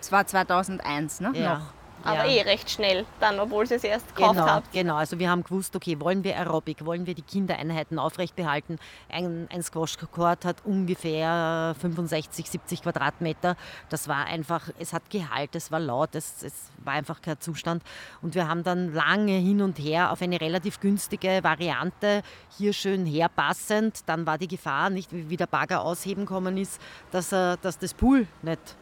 Das 0.00 0.12
war 0.12 0.26
2001, 0.26 1.20
ne? 1.20 1.32
Ja. 1.34 1.54
Noch. 1.54 1.83
Aber 2.04 2.26
ja. 2.26 2.42
eh 2.42 2.42
recht 2.42 2.70
schnell 2.70 3.06
dann, 3.20 3.40
obwohl 3.40 3.66
sie 3.66 3.74
es 3.74 3.84
erst 3.84 4.14
gekauft 4.14 4.34
genau, 4.34 4.46
habt. 4.46 4.72
Genau, 4.72 4.96
also 4.96 5.18
wir 5.18 5.30
haben 5.30 5.42
gewusst, 5.42 5.74
okay, 5.74 5.98
wollen 6.00 6.22
wir 6.22 6.36
Aerobic, 6.36 6.84
wollen 6.84 7.06
wir 7.06 7.14
die 7.14 7.22
Kindereinheiten 7.22 7.98
aufrecht 7.98 8.36
behalten. 8.36 8.78
Ein, 9.08 9.48
ein 9.50 9.62
Squash-Court 9.62 10.44
hat 10.44 10.56
ungefähr 10.64 11.74
65, 11.80 12.50
70 12.50 12.82
Quadratmeter. 12.82 13.56
Das 13.88 14.08
war 14.08 14.26
einfach, 14.26 14.68
es 14.78 14.92
hat 14.92 15.08
Gehalt, 15.10 15.54
es 15.54 15.72
war 15.72 15.80
laut, 15.80 16.14
es, 16.14 16.42
es 16.42 16.70
war 16.84 16.94
einfach 16.94 17.22
kein 17.22 17.40
Zustand. 17.40 17.82
Und 18.20 18.34
wir 18.34 18.48
haben 18.48 18.62
dann 18.62 18.92
lange 18.92 19.32
hin 19.32 19.62
und 19.62 19.78
her 19.78 20.12
auf 20.12 20.20
eine 20.20 20.40
relativ 20.40 20.80
günstige 20.80 21.40
Variante, 21.42 22.22
hier 22.58 22.72
schön 22.72 23.06
herpassend. 23.06 24.00
Dann 24.06 24.26
war 24.26 24.38
die 24.38 24.48
Gefahr, 24.48 24.90
nicht 24.90 25.10
wie 25.12 25.36
der 25.36 25.46
Bagger 25.46 25.82
ausheben 25.82 26.26
kommen 26.26 26.58
ist, 26.58 26.80
dass, 27.10 27.30
dass 27.30 27.78
das 27.78 27.94
Pool 27.94 28.26
nicht 28.42 28.76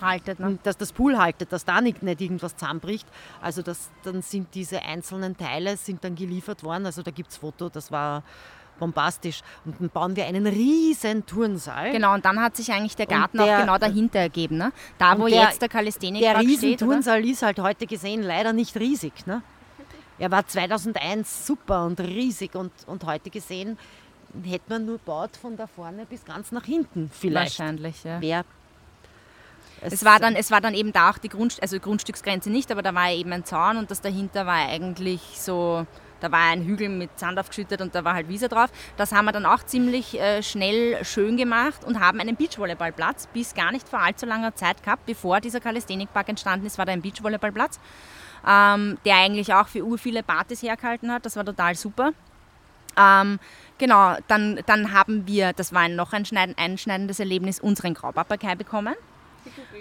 haltet, 0.00 0.40
ne? 0.40 0.58
dass 0.62 0.76
das 0.76 0.92
Pool 0.92 1.18
haltet, 1.18 1.52
dass 1.52 1.64
da 1.64 1.80
nicht, 1.80 2.02
nicht 2.02 2.20
irgendwas 2.20 2.56
zusammenbricht. 2.56 3.06
Also 3.40 3.62
das, 3.62 3.90
dann 4.02 4.22
sind 4.22 4.54
diese 4.54 4.82
einzelnen 4.82 5.36
Teile 5.36 5.76
sind 5.76 6.04
dann 6.04 6.14
geliefert 6.14 6.62
worden. 6.62 6.86
Also 6.86 7.02
da 7.02 7.10
gibt 7.10 7.30
es 7.30 7.36
Foto, 7.36 7.68
das 7.68 7.90
war 7.92 8.22
bombastisch. 8.78 9.42
Und 9.64 9.80
dann 9.80 9.88
bauen 9.88 10.16
wir 10.16 10.26
einen 10.26 10.46
riesen 10.46 11.24
Turnsaal. 11.26 11.92
Genau, 11.92 12.14
und 12.14 12.24
dann 12.24 12.40
hat 12.40 12.56
sich 12.56 12.72
eigentlich 12.72 12.96
der 12.96 13.06
Garten 13.06 13.38
der, 13.38 13.46
auch 13.46 13.60
genau 13.60 13.78
dahinter 13.78 14.20
ergeben. 14.20 14.56
Ne? 14.56 14.72
Da, 14.98 15.18
wo 15.18 15.26
der, 15.26 15.42
jetzt 15.42 15.62
der 15.62 15.68
Kalisthenik 15.68 16.22
Der 16.22 16.40
riesen 16.40 16.76
Turnsaal 16.76 17.24
ist 17.24 17.42
halt 17.42 17.58
heute 17.60 17.86
gesehen 17.86 18.22
leider 18.22 18.52
nicht 18.52 18.76
riesig. 18.76 19.26
Ne? 19.26 19.42
Er 20.18 20.30
war 20.30 20.46
2001 20.46 21.46
super 21.46 21.84
und 21.84 22.00
riesig 22.00 22.54
und, 22.54 22.72
und 22.86 23.04
heute 23.04 23.30
gesehen 23.30 23.78
hätte 24.44 24.64
man 24.68 24.84
nur 24.86 24.98
baut 24.98 25.36
von 25.36 25.56
da 25.56 25.66
vorne 25.66 26.06
bis 26.06 26.24
ganz 26.24 26.52
nach 26.52 26.64
hinten 26.64 27.10
vielleicht. 27.12 27.58
Wahrscheinlich, 27.58 28.02
ja. 28.04 28.20
Wäre 28.20 28.44
Es, 29.84 30.04
war 30.04 30.18
dann, 30.18 30.34
es 30.34 30.50
war 30.50 30.60
dann 30.60 30.74
eben 30.74 30.92
da 30.92 31.10
auch 31.10 31.18
die 31.18 31.28
Grund, 31.28 31.58
also 31.60 31.78
Grundstücksgrenze 31.78 32.50
nicht, 32.50 32.70
aber 32.70 32.82
da 32.82 32.94
war 32.94 33.10
eben 33.10 33.32
ein 33.32 33.44
Zaun 33.44 33.76
und 33.76 33.90
das 33.90 34.00
dahinter 34.00 34.46
war 34.46 34.54
eigentlich 34.54 35.20
so, 35.34 35.86
da 36.20 36.32
war 36.32 36.40
ein 36.40 36.64
Hügel 36.64 36.88
mit 36.88 37.18
Sand 37.18 37.38
aufgeschüttet 37.38 37.82
und 37.82 37.94
da 37.94 38.02
war 38.02 38.14
halt 38.14 38.28
Wiese 38.28 38.48
drauf. 38.48 38.70
Das 38.96 39.12
haben 39.12 39.26
wir 39.26 39.32
dann 39.32 39.44
auch 39.44 39.62
ziemlich 39.62 40.18
äh, 40.18 40.42
schnell 40.42 41.04
schön 41.04 41.36
gemacht 41.36 41.84
und 41.84 42.00
haben 42.00 42.18
einen 42.18 42.36
Beachvolleyballplatz 42.36 43.26
bis 43.28 43.54
gar 43.54 43.72
nicht 43.72 43.86
vor 43.86 44.00
allzu 44.00 44.24
langer 44.24 44.54
Zeit 44.54 44.82
gehabt. 44.82 45.04
Bevor 45.04 45.40
dieser 45.40 45.60
Calisthenic-Park 45.60 46.30
entstanden 46.30 46.66
ist, 46.66 46.78
war 46.78 46.86
da 46.86 46.92
ein 46.92 47.02
Beachvolleyballplatz, 47.02 47.78
ähm, 48.48 48.96
der 49.04 49.16
eigentlich 49.16 49.52
auch 49.52 49.68
für 49.68 49.84
ur 49.84 49.98
viele 49.98 50.22
Partys 50.22 50.62
hergehalten 50.62 51.12
hat. 51.12 51.26
Das 51.26 51.36
war 51.36 51.44
total 51.44 51.74
super. 51.74 52.12
Ähm, 52.96 53.38
genau, 53.76 54.16
dann, 54.28 54.60
dann 54.66 54.92
haben 54.92 55.26
wir, 55.26 55.52
das 55.52 55.74
war 55.74 55.82
ein 55.82 55.96
noch 55.96 56.12
ein 56.12 56.54
einschneidendes 56.56 57.20
Erlebnis, 57.20 57.60
unseren 57.60 57.92
Graupapagai 57.92 58.56
bekommen. 58.56 58.94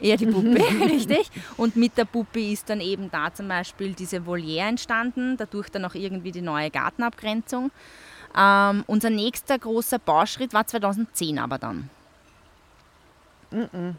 Die. 0.02 0.08
Ja, 0.08 0.16
die 0.16 0.26
Puppe, 0.26 0.56
richtig. 0.82 1.30
Und 1.58 1.76
mit 1.76 1.98
der 1.98 2.06
Puppe 2.06 2.40
ist 2.40 2.70
dann 2.70 2.82
eben 2.82 3.10
da 3.12 3.34
zum 3.34 3.48
Beispiel 3.48 3.94
diese 3.94 4.26
Voliere 4.26 4.68
entstanden, 4.68 5.38
dadurch 5.38 5.70
dann 5.70 5.86
auch 5.86 5.96
irgendwie 5.96 6.32
die 6.32 6.42
neue 6.42 6.70
Gartenabgrenzung. 6.70 7.72
Ähm, 8.36 8.84
unser 8.88 9.10
nächster 9.10 9.60
großer 9.60 10.00
Bauschritt 10.00 10.54
war 10.54 10.66
2010 10.66 11.40
aber 11.40 11.58
dann. 11.58 11.90
Mm 13.52 13.62
-mm. 13.62 13.94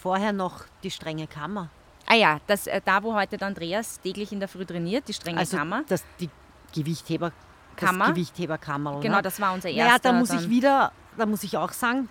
Vorher 0.00 0.32
noch 0.32 0.64
die 0.84 0.90
strenge 0.90 1.26
Kammer. 1.26 1.70
Ah 2.06 2.14
ja, 2.14 2.40
das, 2.46 2.66
äh, 2.66 2.80
da 2.84 3.02
wo 3.02 3.14
heute 3.14 3.36
der 3.36 3.48
Andreas 3.48 4.00
täglich 4.00 4.32
in 4.32 4.38
der 4.38 4.48
Früh 4.48 4.64
trainiert, 4.64 5.08
die 5.08 5.12
strenge 5.12 5.40
also 5.40 5.56
Kammer. 5.56 5.82
Das, 5.88 6.04
die 6.20 6.30
Gewichtheber 6.72 7.32
Kammer. 7.78 8.06
Das 8.06 8.14
Gewichtheberkammer. 8.14 9.00
Genau, 9.00 9.20
das 9.20 9.40
war 9.40 9.52
unser 9.54 9.70
erster. 9.70 9.92
Ja, 9.92 9.98
da 9.98 10.12
muss 10.18 10.30
ich 10.30 10.48
wieder, 10.48 10.92
da 11.16 11.26
muss 11.26 11.42
ich 11.42 11.56
auch 11.56 11.72
sagen, 11.72 12.08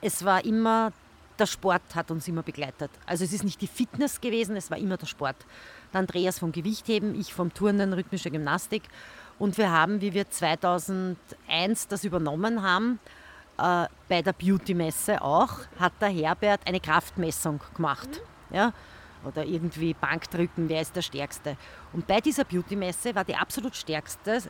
es 0.00 0.24
war 0.24 0.44
immer, 0.44 0.92
der 1.38 1.46
Sport 1.46 1.94
hat 1.94 2.10
uns 2.10 2.28
immer 2.28 2.42
begleitet. 2.42 2.90
Also 3.06 3.24
es 3.24 3.32
ist 3.32 3.44
nicht 3.44 3.60
die 3.60 3.66
Fitness 3.66 4.20
gewesen, 4.20 4.56
es 4.56 4.70
war 4.70 4.78
immer 4.78 4.96
der 4.96 5.06
Sport. 5.06 5.36
Der 5.92 6.00
Andreas 6.00 6.38
vom 6.38 6.52
Gewichtheben, 6.52 7.18
ich 7.18 7.32
vom 7.32 7.52
Turnen, 7.52 7.92
rhythmische 7.92 8.30
Gymnastik. 8.30 8.82
Und 9.38 9.58
wir 9.58 9.70
haben, 9.70 10.00
wie 10.00 10.14
wir 10.14 10.30
2001 10.30 11.88
das 11.88 12.04
übernommen 12.04 12.62
haben, 12.62 12.98
äh, 13.58 13.86
bei 14.08 14.22
der 14.22 14.32
Beauty-Messe 14.32 15.20
auch, 15.22 15.60
hat 15.78 15.92
der 16.00 16.08
Herbert 16.08 16.60
eine 16.66 16.80
Kraftmessung 16.80 17.60
gemacht. 17.74 18.08
Mhm. 18.50 18.56
Ja? 18.56 18.72
Oder 19.24 19.44
irgendwie 19.44 19.94
Bankdrücken, 19.94 20.68
wer 20.68 20.80
ist 20.80 20.96
der 20.96 21.02
Stärkste. 21.02 21.56
Und 21.92 22.06
bei 22.06 22.20
dieser 22.20 22.44
Beauty-Messe 22.44 23.14
war 23.14 23.24
die 23.24 23.34
absolut 23.34 23.74
stärkste 23.74 24.42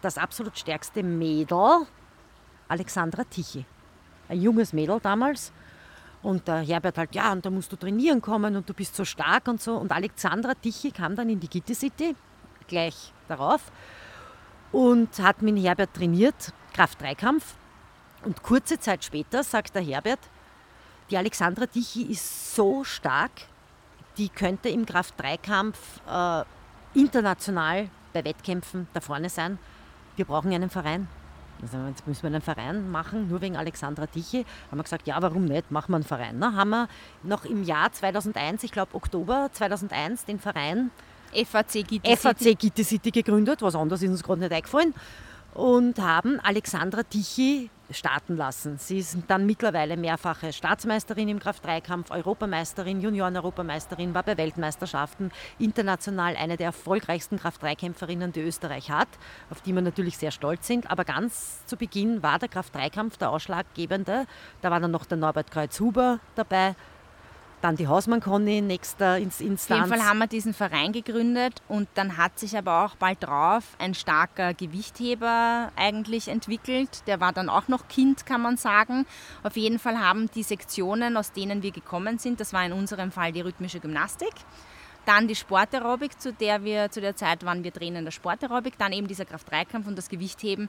das 0.00 0.18
absolut 0.18 0.58
stärkste 0.58 1.02
Mädel, 1.02 1.86
Alexandra 2.68 3.24
Tichy. 3.24 3.64
Ein 4.28 4.40
junges 4.40 4.72
Mädel 4.72 5.00
damals. 5.00 5.52
Und 6.22 6.48
der 6.48 6.58
Herbert 6.58 6.98
halt, 6.98 7.14
ja, 7.14 7.32
und 7.32 7.44
da 7.44 7.50
musst 7.50 7.72
du 7.72 7.76
trainieren 7.76 8.20
kommen 8.20 8.56
und 8.56 8.68
du 8.68 8.74
bist 8.74 8.94
so 8.94 9.04
stark 9.04 9.48
und 9.48 9.60
so. 9.60 9.74
Und 9.76 9.90
Alexandra 9.90 10.54
Tichy 10.54 10.90
kam 10.90 11.16
dann 11.16 11.30
in 11.30 11.40
die 11.40 11.48
Gitti 11.48 11.74
City, 11.74 12.14
gleich 12.68 13.12
darauf, 13.28 13.72
und 14.70 15.18
hat 15.18 15.40
mit 15.40 15.58
Herbert 15.58 15.94
trainiert, 15.94 16.52
Kraft-Dreikampf. 16.74 17.54
Und 18.24 18.42
kurze 18.42 18.78
Zeit 18.78 19.02
später 19.02 19.42
sagt 19.42 19.74
der 19.74 19.82
Herbert, 19.82 20.20
die 21.10 21.16
Alexandra 21.16 21.66
Tichy 21.66 22.02
ist 22.02 22.54
so 22.54 22.84
stark, 22.84 23.32
die 24.18 24.28
könnte 24.28 24.68
im 24.68 24.84
Kraft-Dreikampf 24.84 25.78
äh, 26.06 26.44
international 26.92 27.88
bei 28.12 28.24
Wettkämpfen 28.24 28.88
da 28.92 29.00
vorne 29.00 29.30
sein 29.30 29.58
wir 30.20 30.26
brauchen 30.26 30.52
einen 30.52 30.68
Verein. 30.68 31.08
Also 31.62 31.76
jetzt 31.88 32.06
müssen 32.06 32.22
wir 32.22 32.28
einen 32.28 32.40
Verein 32.40 32.90
machen, 32.90 33.28
nur 33.28 33.40
wegen 33.40 33.56
Alexandra 33.56 34.06
Tiche. 34.06 34.44
Haben 34.70 34.78
wir 34.78 34.84
gesagt, 34.84 35.06
ja, 35.06 35.20
warum 35.20 35.44
nicht, 35.44 35.70
machen 35.70 35.92
wir 35.92 35.96
einen 35.96 36.04
Verein. 36.04 36.38
Na, 36.38 36.54
haben 36.54 36.70
wir 36.70 36.88
noch 37.22 37.44
im 37.44 37.64
Jahr 37.64 37.92
2001, 37.92 38.64
ich 38.64 38.72
glaube 38.72 38.94
Oktober 38.94 39.50
2001, 39.52 40.24
den 40.24 40.38
Verein 40.38 40.90
FAC 41.32 41.86
Gitte 41.86 42.16
FAC 42.16 42.58
Gitte 42.58 42.84
City 42.84 43.10
gegründet, 43.10 43.62
was 43.62 43.74
anderes 43.74 44.02
ist 44.02 44.10
uns 44.10 44.22
gerade 44.22 44.40
nicht 44.40 44.52
eingefallen 44.52 44.94
und 45.54 45.98
haben 45.98 46.40
Alexandra 46.40 47.02
Tichy 47.02 47.70
starten 47.90 48.36
lassen. 48.36 48.78
Sie 48.78 48.98
ist 48.98 49.16
dann 49.28 49.46
mittlerweile 49.46 49.96
mehrfache 49.96 50.52
Staatsmeisterin 50.52 51.28
im 51.28 51.38
Kraft-3-Kampf, 51.38 52.10
Europameisterin, 52.10 53.00
Junioren-Europameisterin, 53.00 54.14
war 54.14 54.22
bei 54.22 54.36
Weltmeisterschaften 54.36 55.30
international 55.58 56.36
eine 56.36 56.56
der 56.56 56.66
erfolgreichsten 56.66 57.38
Kraft-3-Kämpferinnen, 57.38 58.32
die 58.32 58.40
Österreich 58.40 58.90
hat, 58.90 59.08
auf 59.50 59.60
die 59.60 59.74
wir 59.74 59.82
natürlich 59.82 60.18
sehr 60.18 60.30
stolz 60.30 60.66
sind. 60.66 60.90
Aber 60.90 61.04
ganz 61.04 61.64
zu 61.66 61.76
Beginn 61.76 62.22
war 62.22 62.38
der 62.38 62.48
Kraft-3-Kampf 62.48 63.16
der 63.16 63.30
ausschlaggebende. 63.30 64.26
Da 64.62 64.70
war 64.70 64.80
dann 64.80 64.90
noch 64.90 65.04
der 65.04 65.18
Norbert 65.18 65.50
Kreuz-Huber 65.50 66.20
dabei, 66.34 66.74
dann 67.60 67.76
die 67.76 67.88
Hausmann 67.88 68.20
Conny, 68.20 68.60
nächster 68.60 69.18
Instanz. 69.18 69.70
Auf 69.70 69.76
jeden 69.76 69.88
Fall 69.88 70.04
haben 70.04 70.18
wir 70.18 70.26
diesen 70.26 70.54
Verein 70.54 70.92
gegründet 70.92 71.62
und 71.68 71.88
dann 71.94 72.16
hat 72.16 72.38
sich 72.38 72.56
aber 72.56 72.84
auch 72.84 72.96
bald 72.96 73.22
drauf 73.22 73.64
ein 73.78 73.94
starker 73.94 74.54
Gewichtheber 74.54 75.70
eigentlich 75.76 76.28
entwickelt. 76.28 77.02
Der 77.06 77.20
war 77.20 77.32
dann 77.32 77.48
auch 77.48 77.68
noch 77.68 77.88
Kind, 77.88 78.26
kann 78.26 78.42
man 78.42 78.56
sagen. 78.56 79.06
Auf 79.42 79.56
jeden 79.56 79.78
Fall 79.78 79.98
haben 79.98 80.30
die 80.34 80.42
Sektionen, 80.42 81.16
aus 81.16 81.32
denen 81.32 81.62
wir 81.62 81.70
gekommen 81.70 82.18
sind, 82.18 82.40
das 82.40 82.52
war 82.52 82.64
in 82.64 82.72
unserem 82.72 83.12
Fall 83.12 83.32
die 83.32 83.40
rhythmische 83.40 83.80
Gymnastik, 83.80 84.32
dann 85.06 85.28
die 85.28 85.36
Sportaerobik, 85.36 86.20
zu 86.20 86.32
der 86.32 86.64
wir 86.64 86.90
zu 86.90 87.00
der 87.00 87.16
Zeit 87.16 87.44
waren 87.44 87.64
wir 87.64 87.72
Trainer 87.72 87.98
in 87.98 88.04
der 88.04 88.12
Sportaerobik, 88.12 88.78
dann 88.78 88.92
eben 88.92 89.08
dieser 89.08 89.24
Kraft-3-Kampf 89.24 89.86
und 89.86 89.96
das 89.96 90.08
Gewichtheben. 90.08 90.68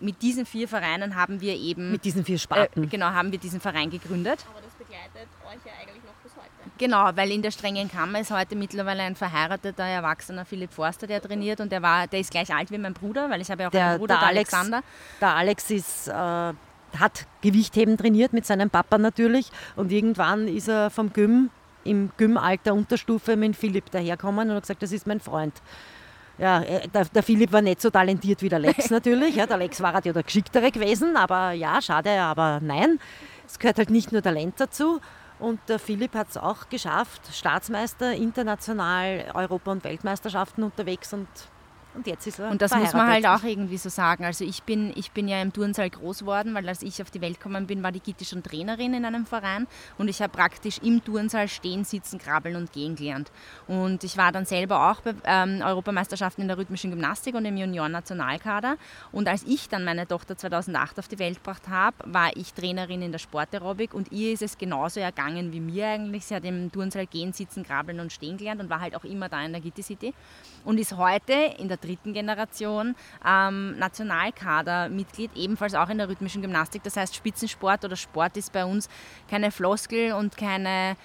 Mit 0.00 0.22
diesen 0.22 0.46
vier 0.46 0.66
Vereinen 0.66 1.14
haben 1.14 1.40
wir 1.40 1.54
eben 1.56 1.92
mit 1.92 2.04
diesen 2.04 2.24
vier 2.24 2.38
Sparten 2.38 2.84
äh, 2.84 2.86
genau 2.86 3.06
haben 3.06 3.32
wir 3.32 3.38
diesen 3.38 3.60
Verein 3.60 3.90
gegründet. 3.90 4.46
Aber 4.50 4.62
das 4.62 4.72
begleitet 4.74 5.28
euch 5.46 5.60
ja 5.66 5.72
eigentlich 5.78 6.02
noch 6.04 6.19
Genau, 6.78 7.10
weil 7.14 7.30
in 7.30 7.42
der 7.42 7.50
strengen 7.50 7.90
Kammer 7.90 8.20
ist 8.20 8.30
heute 8.30 8.56
mittlerweile 8.56 9.02
ein 9.02 9.14
verheirateter, 9.14 9.84
erwachsener 9.84 10.44
Philipp 10.44 10.72
Forster, 10.72 11.06
der 11.06 11.20
trainiert 11.20 11.60
und 11.60 11.70
der, 11.72 11.82
war, 11.82 12.06
der 12.06 12.20
ist 12.20 12.30
gleich 12.30 12.54
alt 12.54 12.70
wie 12.70 12.78
mein 12.78 12.94
Bruder, 12.94 13.28
weil 13.30 13.40
ich 13.40 13.50
habe 13.50 13.62
ja 13.62 13.68
auch 13.68 13.72
der, 13.72 13.86
einen 13.86 13.98
Bruder, 13.98 14.18
der, 14.18 14.28
Alex, 14.28 14.52
Alexander. 14.52 14.82
Der 15.20 15.34
Alex 15.34 15.70
ist, 15.70 16.08
äh, 16.08 16.12
hat 16.12 17.26
Gewichtheben 17.40 17.96
trainiert 17.96 18.32
mit 18.32 18.46
seinem 18.46 18.70
Papa 18.70 18.98
natürlich 18.98 19.50
und 19.76 19.92
irgendwann 19.92 20.48
ist 20.48 20.68
er 20.68 20.90
vom 20.90 21.12
Gym 21.12 21.50
im 21.84 22.10
Gym-Alter 22.16 22.74
Unterstufe 22.74 23.36
mit 23.36 23.56
Philipp 23.56 23.90
daherkommen 23.90 24.50
und 24.50 24.56
hat 24.56 24.62
gesagt, 24.62 24.82
das 24.82 24.92
ist 24.92 25.06
mein 25.06 25.20
Freund. 25.20 25.54
Ja, 26.38 26.62
äh, 26.62 26.88
der, 26.88 27.04
der, 27.04 27.22
Philipp 27.22 27.52
war 27.52 27.60
nicht 27.60 27.82
so 27.82 27.90
talentiert 27.90 28.40
wie 28.42 28.48
der 28.48 28.58
Lex 28.58 28.90
natürlich. 28.90 29.36
Ja, 29.36 29.46
der 29.46 29.58
Lex 29.58 29.80
war 29.80 29.92
halt 29.92 30.06
ja 30.06 30.12
der 30.12 30.22
Geschicktere 30.22 30.70
gewesen, 30.70 31.16
aber 31.16 31.52
ja, 31.52 31.80
schade, 31.82 32.10
aber 32.20 32.60
nein. 32.62 32.98
Es 33.46 33.58
gehört 33.58 33.78
halt 33.78 33.90
nicht 33.90 34.12
nur 34.12 34.22
Talent 34.22 34.54
dazu. 34.58 35.00
Und 35.40 35.58
der 35.68 35.78
Philipp 35.78 36.14
hat 36.14 36.28
es 36.28 36.36
auch 36.36 36.68
geschafft, 36.68 37.22
Staatsmeister, 37.32 38.12
international, 38.12 39.24
Europa- 39.34 39.72
und 39.72 39.84
Weltmeisterschaften 39.84 40.62
unterwegs 40.62 41.14
und 41.14 41.28
und 41.94 42.06
jetzt 42.06 42.26
ist 42.26 42.38
er 42.38 42.50
Und 42.50 42.62
das 42.62 42.74
muss 42.74 42.92
man 42.92 43.08
halt 43.08 43.26
auch 43.26 43.42
irgendwie 43.42 43.76
so 43.76 43.88
sagen. 43.88 44.24
Also 44.24 44.44
ich 44.44 44.62
bin, 44.62 44.92
ich 44.94 45.10
bin 45.10 45.26
ja 45.26 45.42
im 45.42 45.52
Turnsaal 45.52 45.90
groß 45.90 46.20
geworden, 46.20 46.54
weil 46.54 46.68
als 46.68 46.82
ich 46.82 47.02
auf 47.02 47.10
die 47.10 47.20
Welt 47.20 47.40
gekommen 47.40 47.66
bin, 47.66 47.82
war 47.82 47.90
die 47.90 48.00
Gitti 48.00 48.24
schon 48.24 48.42
Trainerin 48.42 48.94
in 48.94 49.04
einem 49.04 49.26
Verein 49.26 49.66
und 49.98 50.08
ich 50.08 50.22
habe 50.22 50.32
praktisch 50.32 50.78
im 50.78 51.02
Turnsaal 51.04 51.48
stehen, 51.48 51.84
sitzen, 51.84 52.18
krabbeln 52.18 52.56
und 52.56 52.72
gehen 52.72 52.94
gelernt. 52.94 53.32
Und 53.66 54.04
ich 54.04 54.16
war 54.16 54.30
dann 54.30 54.44
selber 54.44 54.90
auch 54.90 55.00
bei 55.00 55.14
ähm, 55.24 55.62
Europameisterschaften 55.64 56.42
in 56.42 56.48
der 56.48 56.58
rhythmischen 56.58 56.90
Gymnastik 56.90 57.34
und 57.34 57.44
im 57.44 57.56
Junioren-Nationalkader. 57.56 58.76
Und 59.10 59.28
als 59.28 59.42
ich 59.42 59.68
dann 59.68 59.84
meine 59.84 60.06
Tochter 60.06 60.36
2008 60.36 60.98
auf 61.00 61.08
die 61.08 61.18
Welt 61.18 61.36
gebracht 61.36 61.68
habe, 61.68 61.96
war 62.04 62.30
ich 62.36 62.54
Trainerin 62.54 63.02
in 63.02 63.12
der 63.12 63.18
Sportaerobik 63.18 63.94
und 63.94 64.12
ihr 64.12 64.32
ist 64.32 64.42
es 64.42 64.58
genauso 64.58 65.00
ergangen 65.00 65.52
wie 65.52 65.60
mir 65.60 65.88
eigentlich. 65.88 66.24
Sie 66.26 66.34
hat 66.34 66.44
im 66.44 66.70
Turnsaal 66.70 67.06
gehen, 67.06 67.32
sitzen, 67.32 67.64
krabbeln 67.64 67.98
und 67.98 68.12
stehen 68.12 68.36
gelernt 68.36 68.60
und 68.60 68.70
war 68.70 68.80
halt 68.80 68.94
auch 68.94 69.04
immer 69.04 69.28
da 69.28 69.44
in 69.44 69.52
der 69.52 69.60
Gitti 69.60 69.82
City 69.82 70.14
und 70.64 70.78
ist 70.78 70.96
heute 70.96 71.32
in 71.58 71.68
der 71.68 71.79
dritten 71.80 72.12
Generation 72.12 72.94
ähm, 73.26 73.78
Nationalkadermitglied, 73.78 75.30
ebenfalls 75.34 75.74
auch 75.74 75.88
in 75.88 75.98
der 75.98 76.08
rhythmischen 76.08 76.42
Gymnastik. 76.42 76.82
Das 76.82 76.96
heißt, 76.96 77.14
Spitzensport 77.14 77.84
oder 77.84 77.96
Sport 77.96 78.36
ist 78.36 78.52
bei 78.52 78.64
uns 78.64 78.88
keine 79.28 79.50
Floskel 79.50 80.12
und 80.12 80.36
keine 80.36 80.96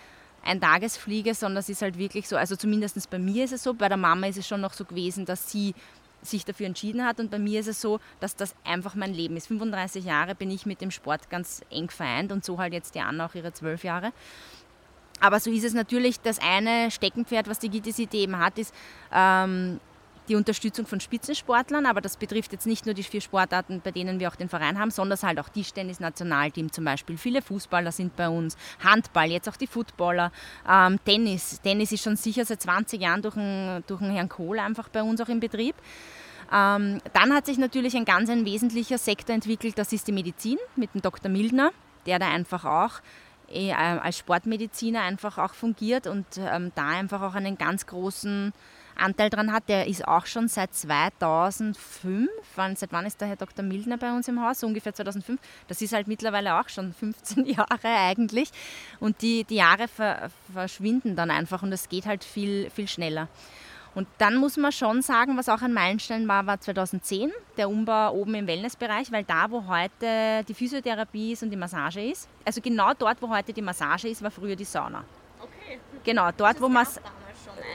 Eintagesfliege, 0.44 1.34
sondern 1.34 1.58
es 1.58 1.70
ist 1.70 1.82
halt 1.82 1.98
wirklich 1.98 2.28
so, 2.28 2.38
also 2.38 2.56
zumindest 2.56 3.10
bei 3.10 3.20
mir 3.20 3.46
ist 3.46 3.54
es 3.54 3.64
so, 3.64 3.74
bei 3.74 3.90
der 3.90 3.98
Mama 3.98 4.28
ist 4.28 4.38
es 4.38 4.48
schon 4.48 4.62
noch 4.62 4.74
so 4.74 4.86
gewesen, 4.86 5.26
dass 5.26 5.52
sie 5.52 5.74
sich 6.22 6.46
dafür 6.46 6.66
entschieden 6.66 7.06
hat. 7.06 7.20
Und 7.20 7.32
bei 7.32 7.40
mir 7.40 7.60
ist 7.60 7.68
es 7.68 7.82
so, 7.82 8.00
dass 8.20 8.36
das 8.36 8.56
einfach 8.64 8.96
mein 8.96 9.14
Leben 9.14 9.38
ist. 9.38 9.48
35 9.48 10.06
Jahre 10.06 10.36
bin 10.36 10.52
ich 10.52 10.66
mit 10.66 10.82
dem 10.82 10.92
Sport 10.92 11.30
ganz 11.30 11.62
eng 11.70 11.90
vereint 11.90 12.32
und 12.32 12.44
so 12.44 12.58
halt 12.58 12.74
jetzt 12.74 12.96
die 12.96 13.00
Anna 13.00 13.26
auch 13.26 13.36
ihre 13.36 13.54
zwölf 13.54 13.84
Jahre. 13.84 14.12
Aber 15.22 15.40
so 15.40 15.50
ist 15.50 15.64
es 15.64 15.74
natürlich, 15.74 16.20
das 16.20 16.40
eine 16.40 16.92
Steckenpferd, 16.92 17.48
was 17.48 17.60
die 17.60 17.70
GTCT 17.70 18.14
eben 18.16 18.38
hat, 18.38 18.58
ist 18.60 18.74
ähm, 19.14 19.80
die 20.28 20.36
Unterstützung 20.36 20.86
von 20.86 21.00
Spitzensportlern, 21.00 21.86
aber 21.86 22.02
das 22.02 22.18
betrifft 22.18 22.52
jetzt 22.52 22.66
nicht 22.66 22.86
nur 22.86 22.96
die 22.96 23.04
vier 23.04 23.22
Sportarten, 23.22 23.82
bei 23.84 23.92
denen 23.92 24.20
wir 24.20 24.30
auch 24.30 24.36
den 24.36 24.50
Verein 24.50 24.80
haben, 24.80 24.92
sondern 24.92 25.20
halt 25.22 25.40
auch 25.40 25.50
Tischtennis, 25.50 26.00
Nationalteam 26.00 26.72
zum 26.72 26.86
Beispiel. 26.86 27.18
Viele 27.18 27.42
Fußballer 27.42 27.92
sind 27.92 28.16
bei 28.16 28.28
uns, 28.28 28.58
Handball, 28.84 29.32
jetzt 29.32 29.48
auch 29.48 29.58
die 29.58 29.68
Footballer, 29.68 30.32
ähm, 30.70 31.00
Tennis. 31.06 31.62
Tennis 31.62 31.92
ist 31.92 32.04
schon 32.04 32.16
sicher 32.16 32.46
seit 32.46 32.62
20 32.62 33.02
Jahren 33.02 33.22
durch 33.22 33.36
den, 33.36 33.84
durch 33.88 34.02
Herrn 34.02 34.30
Kohl 34.30 34.60
einfach 34.60 34.90
bei 34.90 35.04
uns 35.04 35.22
auch 35.22 35.30
im 35.30 35.40
Betrieb. 35.40 35.76
Ähm, 36.54 37.02
dann 37.14 37.34
hat 37.34 37.46
sich 37.46 37.58
natürlich 37.58 37.96
ein 37.96 38.06
ganz 38.06 38.30
ein 38.30 38.46
wesentlicher 38.46 38.98
Sektor 38.98 39.34
entwickelt, 39.34 39.78
das 39.78 39.92
ist 39.94 40.08
die 40.08 40.12
Medizin 40.12 40.58
mit 40.76 40.94
dem 40.94 41.02
Dr. 41.02 41.32
Mildner, 41.32 41.72
der 42.06 42.20
da 42.20 42.28
einfach 42.28 42.66
auch 42.66 43.02
äh, 43.50 43.74
als 43.74 44.18
Sportmediziner 44.20 45.02
einfach 45.02 45.38
auch 45.38 45.54
fungiert 45.54 46.08
und 46.08 46.26
ähm, 46.38 46.72
da 46.76 46.90
einfach 46.90 47.22
auch 47.22 47.36
einen 47.36 47.58
ganz 47.58 47.86
großen 47.88 48.54
Anteil 48.98 49.30
dran 49.30 49.52
hat. 49.52 49.70
Der 49.70 49.88
ist 49.88 50.08
auch 50.08 50.26
schon 50.26 50.48
seit 50.48 50.74
2005. 50.74 52.30
Wann, 52.56 52.76
seit 52.76 52.92
wann 52.92 53.06
ist 53.06 53.22
der 53.22 53.28
Herr 53.28 53.36
Dr. 53.36 53.64
Mildner 53.64 53.98
bei 53.98 54.12
uns 54.12 54.28
im 54.28 54.42
Haus? 54.42 54.60
So 54.60 54.68
ungefähr 54.68 54.94
2005. 54.94 55.40
Das 55.68 55.82
ist 55.82 55.94
halt 55.94 56.08
mittlerweile 56.08 56.60
auch 56.60 56.70
schon 56.70 56.94
15 56.94 57.46
Jahre 57.46 57.80
eigentlich. 57.84 58.52
Und 59.00 59.22
die, 59.22 59.44
die 59.44 59.56
Jahre 59.56 59.88
ver, 59.88 60.30
verschwinden 60.54 61.16
dann 61.16 61.32
einfach 61.32 61.64
und 61.64 61.72
es 61.72 61.90
geht 61.90 62.06
halt 62.06 62.24
viel, 62.24 62.70
viel 62.70 62.88
schneller. 62.88 63.28
Und 63.96 64.10
dann 64.18 64.36
muss 64.36 64.58
man 64.58 64.74
schon 64.74 65.02
sagen, 65.02 65.38
was 65.38 65.48
auch 65.48 65.62
ein 65.62 65.74
Meilenstein 65.74 66.28
war, 66.28 66.46
war 66.46 66.60
2010, 66.60 67.32
der 67.56 67.70
Umbau 67.70 68.14
oben 68.14 68.36
im 68.36 68.46
Wellnessbereich, 68.46 69.10
weil 69.14 69.24
da, 69.24 69.50
wo 69.50 69.66
heute 69.68 70.44
die 70.46 70.54
Physiotherapie 70.54 71.32
ist 71.32 71.44
und 71.44 71.50
die 71.50 71.56
Massage 71.56 72.02
ist, 72.02 72.28
also 72.44 72.60
genau 72.60 72.92
dort, 72.94 73.22
wo 73.22 73.30
heute 73.30 73.54
die 73.54 73.62
Massage 73.62 74.10
ist, 74.10 74.22
war 74.22 74.32
früher 74.32 74.58
die 74.58 74.66
Sauna. 74.66 75.06
Okay. 75.40 75.80
Genau, 76.04 76.30
dort, 76.36 76.60
wo 76.60 76.68
man 76.68 76.86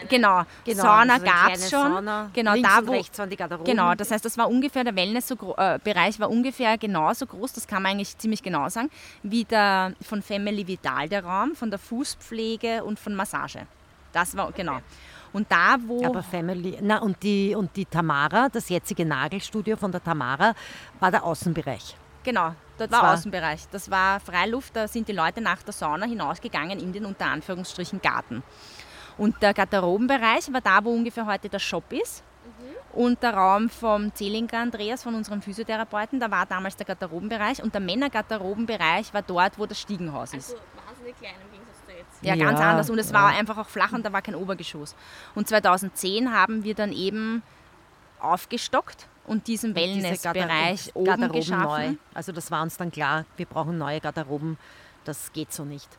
Genau, 0.08 0.42
genau, 0.64 0.82
Sauna 0.82 1.14
also 1.14 1.26
gab 1.26 1.52
es 1.52 1.70
schon. 1.70 1.92
Sauna, 1.92 2.30
genau, 2.32 2.54
da 2.56 2.86
wo, 2.86 2.92
rechts 2.92 3.18
waren 3.18 3.30
die 3.30 3.36
Garderoben. 3.36 3.70
Genau, 3.70 3.94
das 3.94 4.10
heißt, 4.10 4.24
das 4.24 4.36
war 4.38 4.48
ungefähr, 4.48 4.84
der 4.84 4.96
Wellnessbereich 4.96 6.16
äh, 6.16 6.20
war 6.20 6.30
ungefähr 6.30 6.78
genauso 6.78 7.26
groß, 7.26 7.52
das 7.52 7.66
kann 7.66 7.82
man 7.82 7.92
eigentlich 7.92 8.16
ziemlich 8.18 8.42
genau 8.42 8.68
sagen, 8.68 8.90
wie 9.22 9.44
der 9.44 9.92
von 10.02 10.22
Family 10.22 10.66
Vital 10.66 11.08
der 11.08 11.24
Raum, 11.24 11.54
von 11.54 11.70
der 11.70 11.78
Fußpflege 11.78 12.84
und 12.84 12.98
von 12.98 13.14
Massage. 13.14 13.66
Das 14.12 14.36
war, 14.36 14.50
genau. 14.52 14.80
Und 15.32 15.50
da, 15.50 15.76
wo. 15.86 16.04
Aber 16.04 16.22
Family. 16.22 16.78
Na, 16.80 16.98
und 16.98 17.22
die, 17.22 17.54
und 17.54 17.76
die 17.76 17.84
Tamara, 17.84 18.48
das 18.48 18.68
jetzige 18.68 19.04
Nagelstudio 19.04 19.76
von 19.76 19.92
der 19.92 20.02
Tamara, 20.02 20.54
war 20.98 21.10
der 21.10 21.24
Außenbereich. 21.24 21.96
Genau, 22.22 22.54
dort 22.76 22.90
war, 22.90 23.02
war 23.02 23.14
Außenbereich. 23.14 23.68
Das 23.70 23.90
war 23.90 24.20
Freiluft, 24.20 24.76
da 24.76 24.88
sind 24.88 25.08
die 25.08 25.12
Leute 25.12 25.40
nach 25.40 25.62
der 25.62 25.72
Sauna 25.72 26.06
hinausgegangen 26.06 26.78
in 26.80 26.92
den 26.92 27.06
unter 27.06 27.26
Anführungsstrichen 27.26 28.02
Garten. 28.02 28.42
Und 29.20 29.42
der 29.42 29.52
Garderobenbereich 29.52 30.50
war 30.50 30.62
da, 30.62 30.83
wo 30.83 30.94
ungefähr 30.94 31.26
heute 31.26 31.50
der 31.50 31.59
Shop 31.59 31.92
ist. 31.92 32.24
Mhm. 32.42 32.98
Und 32.98 33.22
der 33.22 33.35
Raum 33.35 33.68
vom 33.68 34.14
Zehlinger 34.14 34.54
Andreas, 34.54 35.02
von 35.02 35.14
unserem 35.14 35.42
Physiotherapeuten, 35.42 36.18
da 36.18 36.30
war 36.30 36.46
damals 36.46 36.74
der 36.76 36.87
Garderobenbereich. 36.87 37.62
Und 37.62 37.74
der 37.74 37.83
Männergarderobenbereich 37.83 39.12
war 39.12 39.20
dort, 39.20 39.59
wo 39.59 39.66
das 39.66 39.78
Stiegenhaus 39.78 40.33
ist. 40.33 40.52
Also 40.52 40.62
wahnsinnig 40.87 41.18
klein 41.18 41.35
im 41.44 41.52
Gegensatz 41.52 41.85
zu 41.85 41.92
jetzt. 41.92 42.24
Ja, 42.24 42.35
ganz 42.35 42.61
ja, 42.61 42.70
anders. 42.70 42.88
Und 42.88 42.98
es 42.98 43.11
ja. 43.11 43.14
war 43.14 43.26
einfach 43.28 43.59
auch 43.59 43.68
flach 43.68 43.92
und 43.92 44.06
da 44.06 44.11
war 44.11 44.22
kein 44.22 44.35
Obergeschoss. 44.35 44.96
Und 45.35 45.46
2010 45.46 46.33
haben 46.33 46.64
wir 46.64 46.74
dann 46.74 46.90
eben 46.90 47.42
aufgestockt 48.20 49.06
und 49.26 49.48
diesen 49.48 49.74
Wellnessbereich 49.74 50.92
oben 50.94 51.04
Garderoben 51.04 51.40
geschaffen. 51.40 51.90
Neu. 51.92 51.96
Also 52.14 52.33
das 52.33 52.50
war 52.50 52.62
uns 52.62 52.78
dann 52.78 52.90
klar, 52.90 53.26
wir 53.37 53.44
brauchen 53.44 53.76
neue 53.76 54.00
Garderoben. 54.00 54.56
Das 55.04 55.30
geht 55.35 55.52
so 55.52 55.66
nicht. 55.66 55.90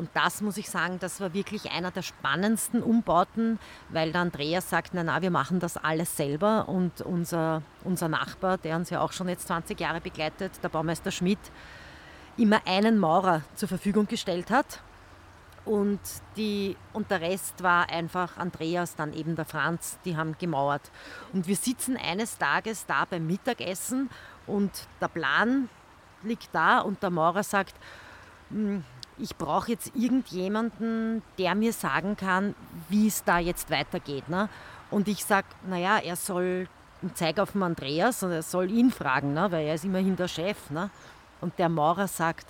Und 0.00 0.08
das 0.14 0.40
muss 0.40 0.56
ich 0.56 0.70
sagen, 0.70 0.96
das 0.98 1.20
war 1.20 1.34
wirklich 1.34 1.72
einer 1.72 1.90
der 1.90 2.00
spannendsten 2.00 2.82
Umbauten, 2.82 3.58
weil 3.90 4.12
der 4.12 4.22
Andreas 4.22 4.70
sagt, 4.70 4.94
na, 4.94 5.04
na, 5.04 5.20
wir 5.20 5.30
machen 5.30 5.60
das 5.60 5.76
alles 5.76 6.16
selber 6.16 6.70
und 6.70 7.02
unser, 7.02 7.60
unser 7.84 8.08
Nachbar, 8.08 8.56
der 8.56 8.76
uns 8.76 8.88
ja 8.88 9.02
auch 9.02 9.12
schon 9.12 9.28
jetzt 9.28 9.48
20 9.48 9.78
Jahre 9.78 10.00
begleitet, 10.00 10.52
der 10.62 10.70
Baumeister 10.70 11.10
Schmidt, 11.10 11.38
immer 12.38 12.62
einen 12.66 12.96
Maurer 12.98 13.42
zur 13.56 13.68
Verfügung 13.68 14.06
gestellt 14.06 14.50
hat. 14.50 14.80
Und, 15.66 16.00
die, 16.34 16.78
und 16.94 17.10
der 17.10 17.20
Rest 17.20 17.62
war 17.62 17.90
einfach 17.90 18.38
Andreas, 18.38 18.96
dann 18.96 19.12
eben 19.12 19.36
der 19.36 19.44
Franz, 19.44 19.98
die 20.06 20.16
haben 20.16 20.34
gemauert. 20.38 20.90
Und 21.34 21.46
wir 21.46 21.56
sitzen 21.56 21.98
eines 21.98 22.38
Tages 22.38 22.86
da 22.86 23.04
beim 23.04 23.26
Mittagessen 23.26 24.08
und 24.46 24.70
der 24.98 25.08
Plan 25.08 25.68
liegt 26.22 26.48
da 26.54 26.78
und 26.78 27.02
der 27.02 27.10
Maurer 27.10 27.42
sagt, 27.42 27.74
hm, 28.48 28.82
ich 29.20 29.36
brauche 29.36 29.70
jetzt 29.70 29.92
irgendjemanden, 29.94 31.22
der 31.38 31.54
mir 31.54 31.72
sagen 31.72 32.16
kann, 32.16 32.54
wie 32.88 33.06
es 33.06 33.24
da 33.24 33.38
jetzt 33.38 33.70
weitergeht. 33.70 34.28
Ne? 34.28 34.48
Und 34.90 35.08
ich 35.08 35.24
sage, 35.24 35.46
naja, 35.68 35.98
er 35.98 36.16
soll, 36.16 36.68
und 37.02 37.16
zeige 37.16 37.42
auf 37.42 37.52
den 37.52 37.62
Andreas 37.62 38.22
und 38.22 38.30
er 38.32 38.42
soll 38.42 38.70
ihn 38.70 38.90
fragen, 38.90 39.34
ne? 39.34 39.50
weil 39.50 39.66
er 39.66 39.74
ist 39.74 39.84
immerhin 39.84 40.16
der 40.16 40.28
Chef. 40.28 40.70
Ne? 40.70 40.90
Und 41.40 41.58
der 41.58 41.68
Maurer 41.68 42.08
sagt, 42.08 42.46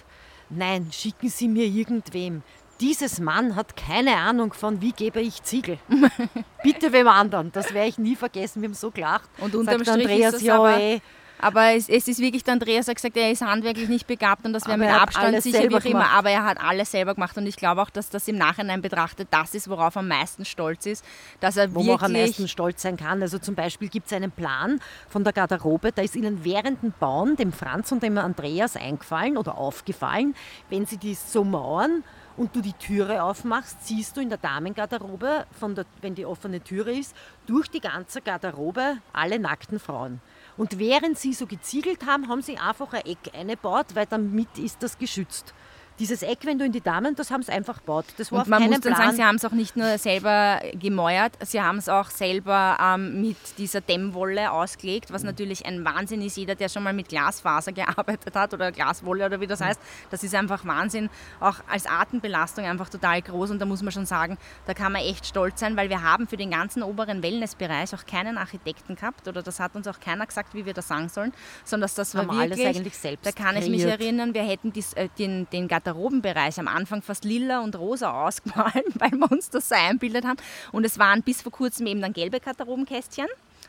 nein, 0.48 0.88
schicken 0.92 1.28
Sie 1.28 1.48
mir 1.48 1.66
irgendwem. 1.66 2.42
Dieses 2.80 3.20
Mann 3.20 3.56
hat 3.56 3.76
keine 3.76 4.16
Ahnung 4.16 4.54
von, 4.54 4.80
wie 4.80 4.92
gebe 4.92 5.20
ich 5.20 5.42
Ziegel. 5.42 5.78
Bitte 6.62 6.92
wem 6.92 7.08
anderen. 7.08 7.52
Das 7.52 7.74
werde 7.74 7.88
ich 7.88 7.98
nie 7.98 8.16
vergessen. 8.16 8.62
Wir 8.62 8.70
haben 8.70 8.74
so 8.74 8.90
gelacht. 8.90 9.28
Und 9.38 9.54
unterm 9.54 9.82
Strich 9.82 9.90
Andreas, 9.90 10.34
ist 10.34 10.40
es 10.40 10.46
ja, 10.46 10.56
aber, 10.56 10.76
ey, 10.78 11.02
aber 11.42 11.74
es, 11.74 11.88
es, 11.88 12.08
ist 12.08 12.20
wirklich, 12.20 12.44
der 12.44 12.54
Andreas 12.54 12.88
hat 12.88 12.96
gesagt, 12.96 13.16
er 13.16 13.30
ist 13.30 13.42
handwerklich 13.42 13.88
nicht 13.88 14.06
begabt 14.06 14.44
und 14.44 14.52
das 14.52 14.66
wäre 14.66 14.78
mit 14.78 14.88
Abstand 14.88 15.42
sicher 15.42 15.68
wie 15.68 15.74
auch 15.74 15.84
immer. 15.84 16.10
Aber 16.10 16.30
er 16.30 16.44
hat 16.44 16.60
alles 16.60 16.90
selber 16.90 17.14
gemacht 17.14 17.36
und 17.36 17.46
ich 17.46 17.56
glaube 17.56 17.82
auch, 17.82 17.90
dass 17.90 18.10
das 18.10 18.28
im 18.28 18.36
Nachhinein 18.36 18.82
betrachtet 18.82 19.28
das 19.30 19.54
ist, 19.54 19.68
worauf 19.68 19.96
er 19.96 20.00
am 20.00 20.08
meisten 20.08 20.44
stolz 20.44 20.86
ist. 20.86 21.04
Dass 21.40 21.56
er 21.56 21.74
Wo 21.74 21.82
man 21.82 21.98
am 22.00 22.12
meisten 22.12 22.48
stolz 22.48 22.82
sein 22.82 22.96
kann. 22.96 23.22
Also 23.22 23.38
zum 23.38 23.54
Beispiel 23.54 23.88
gibt 23.88 24.06
es 24.06 24.12
einen 24.12 24.30
Plan 24.30 24.80
von 25.08 25.24
der 25.24 25.32
Garderobe, 25.32 25.92
da 25.92 26.02
ist 26.02 26.16
ihnen 26.16 26.44
während 26.44 26.82
dem 26.82 26.92
Bauen 26.98 27.36
dem 27.36 27.52
Franz 27.52 27.92
und 27.92 28.02
dem 28.02 28.18
Andreas 28.18 28.76
eingefallen 28.76 29.36
oder 29.36 29.56
aufgefallen, 29.56 30.34
wenn 30.68 30.86
sie 30.86 30.96
die 30.96 31.14
so 31.14 31.44
mauern, 31.44 32.04
und 32.40 32.56
du 32.56 32.62
die 32.62 32.72
Türe 32.72 33.22
aufmachst, 33.22 33.86
siehst 33.86 34.16
du 34.16 34.20
in 34.22 34.30
der 34.30 34.38
Damengarderobe, 34.38 35.44
von 35.58 35.74
der, 35.74 35.84
wenn 36.00 36.14
die 36.14 36.24
offene 36.24 36.62
Türe 36.62 36.92
ist, 36.92 37.14
durch 37.46 37.68
die 37.68 37.80
ganze 37.80 38.22
Garderobe 38.22 38.96
alle 39.12 39.38
nackten 39.38 39.78
Frauen. 39.78 40.22
Und 40.56 40.78
während 40.78 41.18
sie 41.18 41.32
so 41.32 41.46
geziegelt 41.46 42.06
haben, 42.06 42.28
haben 42.28 42.42
sie 42.42 42.58
einfach 42.58 42.92
ein 42.92 43.06
Eck 43.06 43.32
eingebaut, 43.32 43.86
weil 43.94 44.06
damit 44.06 44.58
ist 44.58 44.82
das 44.82 44.98
geschützt 44.98 45.54
dieses 46.00 46.22
Eck, 46.22 46.38
wenn 46.44 46.58
du 46.58 46.64
in 46.64 46.72
die 46.72 46.80
Damen, 46.80 47.14
das 47.14 47.30
haben 47.30 47.42
sie 47.42 47.52
einfach 47.52 47.78
gebaut. 47.78 48.06
Das 48.16 48.32
war 48.32 48.40
und 48.40 48.48
man 48.48 48.62
muss 48.64 48.80
dann 48.80 48.94
Plan. 48.94 48.96
sagen, 48.96 49.16
sie 49.16 49.24
haben 49.24 49.36
es 49.36 49.44
auch 49.44 49.52
nicht 49.52 49.76
nur 49.76 49.98
selber 49.98 50.60
gemäuert, 50.72 51.32
sie 51.44 51.60
haben 51.60 51.76
es 51.76 51.90
auch 51.90 52.08
selber 52.08 52.78
ähm, 52.82 53.20
mit 53.20 53.36
dieser 53.58 53.82
Dämmwolle 53.82 54.50
ausgelegt, 54.50 55.12
was 55.12 55.22
mhm. 55.22 55.28
natürlich 55.28 55.66
ein 55.66 55.84
Wahnsinn 55.84 56.22
ist. 56.22 56.38
Jeder, 56.38 56.54
der 56.54 56.70
schon 56.70 56.82
mal 56.82 56.94
mit 56.94 57.10
Glasfaser 57.10 57.72
gearbeitet 57.72 58.34
hat 58.34 58.54
oder 58.54 58.72
Glaswolle 58.72 59.26
oder 59.26 59.40
wie 59.40 59.46
das 59.46 59.60
mhm. 59.60 59.66
heißt, 59.66 59.80
das 60.10 60.24
ist 60.24 60.34
einfach 60.34 60.64
Wahnsinn. 60.64 61.10
Auch 61.38 61.56
als 61.68 61.86
Atembelastung 61.86 62.64
einfach 62.64 62.88
total 62.88 63.20
groß 63.20 63.50
und 63.50 63.58
da 63.58 63.66
muss 63.66 63.82
man 63.82 63.92
schon 63.92 64.06
sagen, 64.06 64.38
da 64.66 64.72
kann 64.72 64.92
man 64.92 65.02
echt 65.02 65.26
stolz 65.26 65.60
sein, 65.60 65.76
weil 65.76 65.90
wir 65.90 66.02
haben 66.02 66.26
für 66.26 66.38
den 66.38 66.50
ganzen 66.50 66.82
oberen 66.82 67.22
Wellnessbereich 67.22 67.94
auch 67.94 68.06
keinen 68.06 68.38
Architekten 68.38 68.96
gehabt 68.96 69.28
oder 69.28 69.42
das 69.42 69.60
hat 69.60 69.76
uns 69.76 69.86
auch 69.86 70.00
keiner 70.00 70.26
gesagt, 70.26 70.54
wie 70.54 70.64
wir 70.64 70.72
das 70.72 70.88
sagen 70.88 71.10
sollen, 71.10 71.32
sondern 71.64 71.82
dass 71.84 71.94
das 71.94 72.14
war 72.14 72.22
haben 72.22 72.38
wirklich, 72.38 72.66
alles 72.66 72.76
eigentlich 72.76 72.96
selbst 72.96 73.26
da 73.26 73.32
kann 73.32 73.54
kreiert. 73.54 73.64
ich 73.64 73.70
mich 73.70 73.84
erinnern, 73.84 74.32
wir 74.32 74.42
hätten 74.42 74.72
dies, 74.72 74.94
äh, 74.94 75.08
den, 75.18 75.46
den 75.50 75.68
Garderoben 75.68 75.89
Garderobenbereich 75.90 76.58
am 76.58 76.68
Anfang 76.68 77.02
fast 77.02 77.24
lila 77.24 77.60
und 77.60 77.76
rosa 77.76 78.26
ausgemalt, 78.26 78.86
weil 78.94 79.10
wir 79.12 79.30
uns 79.30 79.50
das 79.50 79.68
so 79.68 79.74
einbildet 79.74 80.24
haben. 80.24 80.38
Und 80.72 80.84
es 80.84 80.98
waren 80.98 81.22
bis 81.22 81.42
vor 81.42 81.52
kurzem 81.52 81.86
eben 81.86 82.00
dann 82.00 82.12
gelbe 82.12 82.40
Garderobenkästchen. 82.40 83.26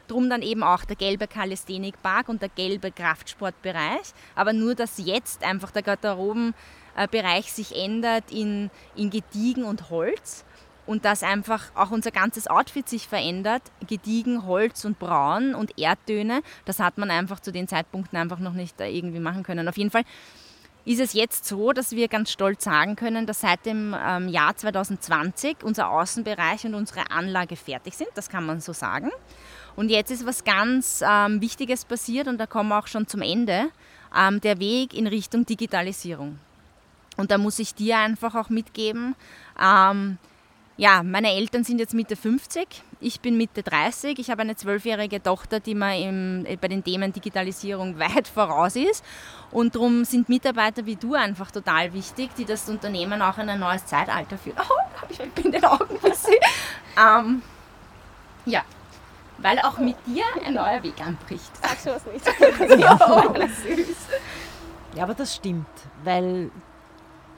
Drum 0.08 0.30
dann 0.30 0.42
eben 0.42 0.64
auch 0.64 0.84
der 0.84 0.96
gelbe 0.96 1.28
Kalisthenikpark 1.28 2.28
und 2.28 2.42
der 2.42 2.50
gelbe 2.50 2.92
Kraftsportbereich. 2.92 4.14
Aber 4.36 4.52
nur, 4.52 4.76
dass 4.76 4.98
jetzt 4.98 5.44
einfach 5.44 5.72
der 5.72 5.84
Garderobenbereich 5.84 7.52
sich 7.52 7.76
ändert 7.76 8.32
in, 8.32 8.70
in 8.96 9.10
Gediegen 9.10 9.64
und 9.64 9.90
Holz 9.90 10.44
und 10.86 11.06
dass 11.06 11.24
einfach 11.24 11.72
auch 11.76 11.92
unser 11.92 12.12
ganzes 12.12 12.48
Outfit 12.48 12.90
sich 12.90 13.08
verändert, 13.08 13.62
gediegen, 13.88 14.46
Holz 14.46 14.84
und 14.84 15.00
Braun 15.00 15.56
und 15.56 15.78
Erdtöne, 15.78 16.42
das 16.66 16.80
hat 16.80 16.98
man 16.98 17.12
einfach 17.12 17.40
zu 17.40 17.52
den 17.52 17.68
Zeitpunkten 17.68 18.18
einfach 18.18 18.40
noch 18.40 18.54
nicht 18.54 18.80
irgendwie 18.82 19.20
machen 19.20 19.44
können. 19.44 19.70
Auf 19.70 19.78
jeden 19.78 19.92
Fall 19.92 20.04
ist 20.86 21.00
es 21.00 21.14
jetzt 21.14 21.46
so, 21.46 21.74
dass 21.74 21.92
wir 21.92 22.08
ganz 22.08 22.32
stolz 22.32 22.64
sagen 22.64 22.96
können, 22.96 23.28
dass 23.28 23.42
seit 23.42 23.66
dem 23.66 23.96
ähm, 23.98 24.28
Jahr 24.28 24.56
2020 24.56 25.58
unser 25.64 25.90
Außenbereich 25.90 26.66
und 26.66 26.74
unsere 26.74 27.12
Anlage 27.12 27.56
fertig 27.56 27.96
sind. 27.96 28.10
Das 28.16 28.30
kann 28.30 28.46
man 28.46 28.62
so 28.62 28.74
sagen. 28.74 29.12
Und 29.76 29.90
jetzt 29.90 30.12
ist 30.12 30.26
was 30.26 30.44
ganz 30.44 31.04
ähm, 31.08 31.40
Wichtiges 31.42 31.86
passiert 31.86 32.28
und 32.28 32.38
da 32.38 32.48
kommen 32.48 32.70
wir 32.70 32.80
auch 32.80 32.88
schon 32.88 33.08
zum 33.08 33.22
Ende. 33.22 33.70
Ähm, 34.18 34.42
der 34.42 34.60
Weg 34.60 34.94
in 34.94 35.08
Richtung 35.08 35.46
Digitalisierung. 35.46 36.40
Und 37.16 37.32
da 37.32 37.38
muss 37.38 37.60
ich 37.60 37.76
dir 37.76 37.98
einfach 37.98 38.36
auch 38.36 38.50
mitgeben, 38.50 39.16
ähm, 39.62 40.18
ja, 40.78 41.04
meine 41.04 41.32
Eltern 41.34 41.64
sind 41.64 41.80
jetzt 41.80 41.94
Mitte 41.94 42.16
50, 42.16 42.68
ich 43.02 43.20
bin 43.20 43.36
Mitte 43.36 43.64
30, 43.64 44.20
ich 44.20 44.30
habe 44.30 44.42
eine 44.42 44.56
zwölfjährige 44.56 45.22
Tochter, 45.22 45.60
die 45.60 45.76
mir 45.76 45.98
im, 45.98 46.46
äh, 46.46 46.56
bei 46.56 46.68
den 46.68 46.84
Themen 46.84 47.12
Digitalisierung 47.12 48.00
weit 48.00 48.28
voraus 48.28 48.76
ist. 48.76 49.04
Und 49.52 49.76
darum 49.76 50.06
sind 50.06 50.30
Mitarbeiter 50.30 50.86
wie 50.86 50.96
du 50.96 51.16
einfach 51.16 51.52
total 51.52 51.94
wichtig, 51.94 52.30
die 52.38 52.46
das 52.46 52.70
Unternehmen 52.70 53.22
auch 53.22 53.38
in 53.38 53.50
ein 53.50 53.60
neues 53.60 53.86
Zeitalter 53.86 54.38
führen. 54.38 54.58
Oh, 54.60 55.06
ich 55.10 55.18
bin 55.18 55.46
in 55.46 55.52
den 55.52 55.66
Augen 55.66 55.98
bisschen. 56.00 56.36
ähm, 56.98 57.42
ja, 58.46 58.64
weil 59.40 59.60
auch 59.60 59.78
mit 59.78 59.96
dir 60.06 60.24
ein 60.46 60.54
neuer 60.54 60.82
Weg 60.84 61.00
anbricht. 61.06 61.52
Sagst 61.62 61.86
du 61.86 61.90
was 61.92 62.06
nicht? 62.06 62.26
ja, 62.80 62.98
ja, 64.96 65.04
aber 65.04 65.14
das 65.14 65.36
stimmt, 65.36 65.68
weil 66.04 66.52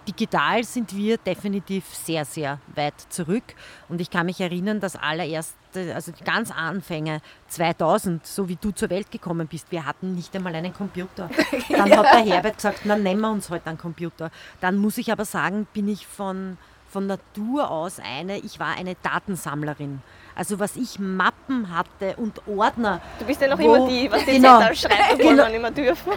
digital 0.08 0.64
sind 0.64 0.96
wir 0.96 1.18
definitiv 1.18 1.86
sehr, 1.86 2.26
sehr 2.26 2.60
weit 2.76 3.00
zurück. 3.10 3.44
Und 3.90 4.02
ich 4.02 4.10
kann 4.10 4.26
mich 4.26 4.40
erinnern, 4.42 4.80
dass 4.80 4.96
allererste, 4.96 5.94
also 5.94 6.12
die 6.12 6.24
ganz 6.24 6.52
Anfänge 6.52 7.22
2000, 7.48 8.26
so 8.26 8.48
wie 8.50 8.56
du 8.56 8.72
zur 8.72 8.90
Welt 8.90 9.12
gekommen 9.12 9.48
bist, 9.48 9.72
wir 9.72 9.86
hatten 9.86 10.16
nicht 10.16 10.36
einmal 10.36 10.56
einen 10.56 10.74
Computer. 10.74 11.30
Dann 11.70 11.92
hat 11.92 12.06
der 12.06 12.26
Herbert 12.26 12.58
gesagt, 12.58 12.82
na 12.86 12.96
nehmen 12.96 13.22
wir 13.22 13.32
uns 13.32 13.50
heute 13.50 13.68
einen 13.68 13.78
Computer. 13.78 14.32
Dann 14.62 14.78
muss 14.78 14.98
ich 14.98 15.12
aber 15.12 15.26
sagen, 15.26 15.68
bin 15.74 15.88
ich 15.88 16.08
von, 16.08 16.58
von 16.90 17.08
Natur 17.08 17.70
aus 17.70 18.00
eine, 18.00 18.40
ich 18.40 18.60
war 18.60 18.76
eine 18.78 18.96
Datensammlerin. 19.02 20.02
Also 20.36 20.60
was 20.60 20.76
ich 20.76 21.00
Mappen 21.00 21.76
hatte 21.76 22.16
und 22.18 22.42
Ordner. 22.48 23.02
Du 23.20 23.26
bist 23.26 23.42
ja 23.42 23.48
noch 23.48 23.60
wo, 23.60 23.76
immer 23.76 23.88
die, 23.88 24.12
was 24.12 24.26
die 24.26 24.32
genau, 24.34 24.60
Zettel 24.60 24.76
schreibt, 24.76 25.14
obwohl 25.14 25.26
genau, 25.30 25.44
man 25.44 25.52
nicht 25.52 25.62
mehr 25.62 25.72
dürfen. 25.72 26.12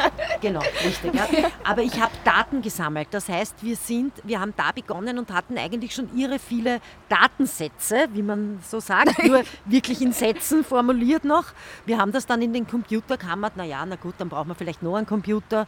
genau, 0.40 0.60
richtig. 0.84 1.14
Ja. 1.14 1.26
Aber 1.64 1.82
ich 1.82 2.00
habe 2.00 2.12
Daten 2.24 2.62
gesammelt. 2.62 3.08
Das 3.10 3.28
heißt, 3.28 3.62
wir 3.62 3.76
sind, 3.76 4.12
wir 4.24 4.40
haben 4.40 4.52
da 4.56 4.72
begonnen 4.72 5.18
und 5.18 5.30
hatten 5.32 5.56
eigentlich 5.56 5.94
schon 5.94 6.14
irre 6.16 6.38
viele 6.38 6.80
Datensätze, 7.08 8.08
wie 8.12 8.22
man 8.22 8.60
so 8.66 8.80
sagt, 8.80 9.24
nur 9.24 9.42
wirklich 9.64 10.02
in 10.02 10.12
Sätzen 10.12 10.64
formuliert 10.64 11.24
noch. 11.24 11.46
Wir 11.86 11.98
haben 11.98 12.12
das 12.12 12.26
dann 12.26 12.42
in 12.42 12.52
den 12.52 12.66
Computer 12.66 13.16
kammert, 13.16 13.56
naja, 13.56 13.84
na 13.86 13.96
gut, 13.96 14.14
dann 14.18 14.28
brauchen 14.28 14.48
wir 14.48 14.54
vielleicht 14.54 14.82
noch 14.82 14.96
einen 14.96 15.06
Computer. 15.06 15.66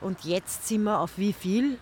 Und 0.00 0.24
jetzt 0.24 0.66
sind 0.66 0.82
wir 0.84 0.98
auf 0.98 1.12
wie 1.16 1.32
viel? 1.32 1.78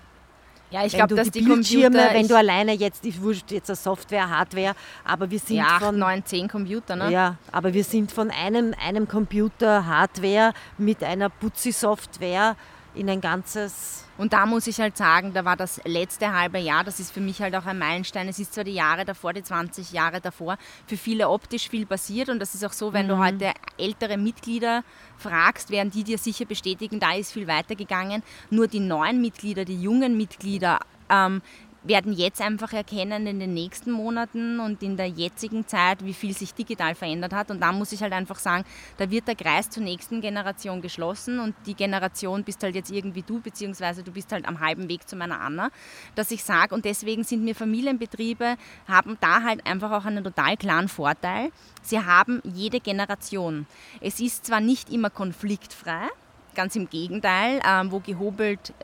Ja, 0.71 0.85
ich 0.85 0.93
glaube, 0.93 1.15
dass 1.15 1.31
die, 1.31 1.41
die 1.41 1.47
Bildschirme, 1.47 1.97
Computer, 1.97 2.15
wenn 2.15 2.29
du 2.29 2.37
alleine 2.37 2.73
jetzt, 2.73 3.05
ich 3.05 3.21
wurscht 3.21 3.51
jetzt 3.51 3.71
eine 3.71 3.77
Software, 3.77 4.31
Hardware, 4.31 4.75
aber 5.05 5.31
wir 5.31 5.39
sind 5.39 5.57
ja, 5.57 5.79
von 5.81 5.99
9, 5.99 6.25
10 6.25 6.49
Computer, 6.49 6.97
ne? 6.97 7.11
Ja, 7.11 7.37
aber 7.51 7.75
wir 7.75 7.83
sind 7.83 8.13
von 8.13 8.31
einem, 8.31 8.75
einem 8.85 9.09
Computer 9.09 9.87
Hardware 9.87 10.53
mit 10.79 11.03
einer 11.03 11.29
Putzi-Software 11.29 12.57
in 12.95 13.09
ein 13.09 13.21
ganzes. 13.21 14.05
Und 14.19 14.33
da 14.33 14.47
muss 14.47 14.67
ich 14.67 14.81
halt 14.81 14.97
sagen, 14.97 15.33
da 15.33 15.45
war 15.45 15.57
das 15.57 15.81
letzte 15.85 16.33
halbe 16.33 16.59
Jahr, 16.59 16.85
das 16.85 17.01
ist 17.01 17.13
für 17.13 17.21
mich 17.21 17.41
halt 17.41 17.55
auch 17.55 17.67
ein 17.67 17.79
Meilenstein. 17.79 18.29
Es 18.29 18.39
ist 18.39 18.55
zwar 18.55 18.65
die 18.65 18.75
Jahre 18.75 19.05
davor, 19.05 19.33
die 19.33 19.43
20 19.43 19.93
Jahre 19.93 20.21
davor, 20.21 20.59
für 20.87 20.97
viele 20.97 21.29
optisch 21.29 21.69
viel 21.69 21.87
passiert. 21.87 22.29
Und 22.29 22.39
das 22.39 22.55
ist 22.55 22.65
auch 22.65 22.73
so, 22.73 22.93
wenn 22.93 23.07
mhm. 23.07 23.11
du 23.11 23.19
heute 23.19 23.53
ältere 23.79 24.17
Mitglieder 24.17 24.85
fragst, 25.17 25.71
werden 25.71 25.91
die 25.91 26.05
dir 26.05 26.19
sicher 26.19 26.45
bestätigen, 26.45 27.01
da 27.01 27.15
ist 27.15 27.33
viel 27.33 27.47
weitergegangen. 27.47 28.23
Nur 28.51 28.69
die 28.69 28.81
neuen 28.81 29.21
Mitglieder, 29.21 29.65
die 29.65 29.81
jungen 29.81 30.17
Mitglieder, 30.17 30.81
ähm, 31.09 31.43
werden 31.83 32.13
jetzt 32.13 32.41
einfach 32.41 32.73
erkennen 32.73 33.27
in 33.27 33.41
den 33.41 33.55
nächsten 33.55 33.91
Monaten 33.91 34.61
und 34.61 34.83
in 34.83 34.97
der 34.97 35.09
jetzigen 35.09 35.67
Zeit, 35.67 36.05
wie 36.05 36.13
viel 36.13 36.35
sich 36.35 36.53
digital 36.53 36.95
verändert 36.95 37.33
hat. 37.33 37.51
Und 37.51 37.61
da 37.61 37.73
muss 37.73 37.93
ich 37.93 38.03
halt 38.03 38.13
einfach 38.13 38.39
sagen, 38.39 38.65
da 38.99 39.11
wird 39.11 39.29
der 39.29 39.35
Kreis 39.35 39.71
zur 39.71 39.83
nächsten 39.83 40.21
Generation 40.21 40.83
geschlossen 40.83 41.41
und 41.41 41.55
die 41.67 41.75
Generation 41.75 42.45
bist 42.45 42.63
halt 42.63 42.75
jetzt 42.75 42.91
irgendwie 42.91 43.23
du, 43.23 43.41
beziehungsweise 43.41 44.03
du 44.03 44.13
bist 44.13 44.31
halt 44.33 44.47
am 44.47 44.61
halben 44.61 44.89
Weg 44.89 45.09
zu 45.09 45.17
meiner 45.17 45.41
Anna, 45.41 45.71
dass 46.15 46.31
ich 46.31 46.45
sage, 46.45 46.75
und 46.75 46.85
deswegen 46.85 47.25
sind 47.25 47.45
mir 47.45 47.55
Familienbetriebe, 47.55 48.57
haben 48.87 49.17
da 49.21 49.43
halt 49.43 49.67
einfach 49.67 49.91
auch 49.93 50.05
einen 50.05 50.25
total 50.25 50.57
klaren 50.57 50.89
Vorteil. 50.89 51.51
Sie 51.83 51.99
haben 51.99 52.43
jede 52.45 52.81
Generation. 52.81 53.67
Es 54.01 54.21
ist 54.21 54.47
zwar 54.47 54.61
nicht 54.61 54.91
immer 54.93 55.09
konfliktfrei, 55.09 56.09
ganz 56.55 56.77
im 56.77 56.91
Gegenteil, 56.91 57.61
ähm, 57.67 57.91
wo 57.91 58.01
gehobelt 58.01 58.75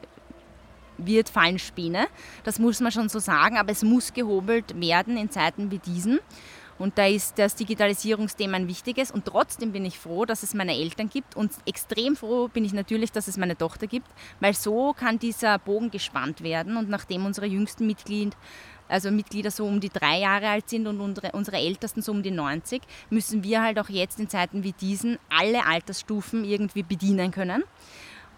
wird, 0.99 1.29
fallen 1.29 1.59
Späne. 1.59 2.07
Das 2.45 2.59
muss 2.59 2.81
man 2.81 2.93
schon 2.93 3.09
so 3.09 3.19
sagen, 3.19 3.57
aber 3.57 3.73
es 3.73 3.83
muss 3.83 4.13
gehobelt 4.13 4.81
werden 4.81 5.17
in 5.17 5.31
Zeiten 5.31 5.71
wie 5.71 5.79
diesen. 5.79 6.21
Und 6.79 6.99
da 6.99 7.07
ist 7.07 7.39
das 7.39 7.55
Digitalisierungsthema 7.55 8.57
ein 8.57 8.69
wichtiges. 8.69 9.11
Und 9.11 9.25
trotzdem 9.25 9.73
bin 9.73 9.85
ich 9.85 9.99
froh, 9.99 10.25
dass 10.25 10.43
es 10.43 10.55
meine 10.55 10.75
Eltern 10.75 11.09
gibt. 11.09 11.37
Und 11.37 11.53
extrem 11.65 12.17
froh 12.17 12.49
bin 12.49 12.65
ich 12.65 12.73
natürlich, 12.73 13.13
dass 13.13 13.29
es 13.29 13.37
meine 13.37 13.57
Tochter 13.57 13.87
gibt, 13.87 14.09
weil 14.41 14.55
so 14.55 14.93
kann 14.93 15.19
dieser 15.19 15.59
Bogen 15.59 15.91
gespannt 15.91 16.43
werden. 16.43 16.77
Und 16.77 16.89
nachdem 16.89 17.25
unsere 17.25 17.47
jüngsten 17.47 17.87
Mitglieder, 17.87 18.37
also 18.89 19.11
Mitglieder 19.11 19.51
so 19.51 19.65
um 19.65 19.81
die 19.81 19.89
drei 19.89 20.21
Jahre 20.21 20.49
alt 20.49 20.69
sind 20.69 20.87
und 20.87 21.01
unsere, 21.01 21.33
unsere 21.33 21.57
Ältesten 21.57 22.03
so 22.03 22.13
um 22.13 22.23
die 22.23 22.31
90, 22.31 22.83
müssen 23.11 23.43
wir 23.43 23.63
halt 23.63 23.79
auch 23.79 23.89
jetzt 23.89 24.21
in 24.21 24.29
Zeiten 24.29 24.63
wie 24.63 24.73
diesen 24.73 25.19
alle 25.29 25.67
Altersstufen 25.67 26.45
irgendwie 26.45 26.83
bedienen 26.83 27.31
können. 27.31 27.65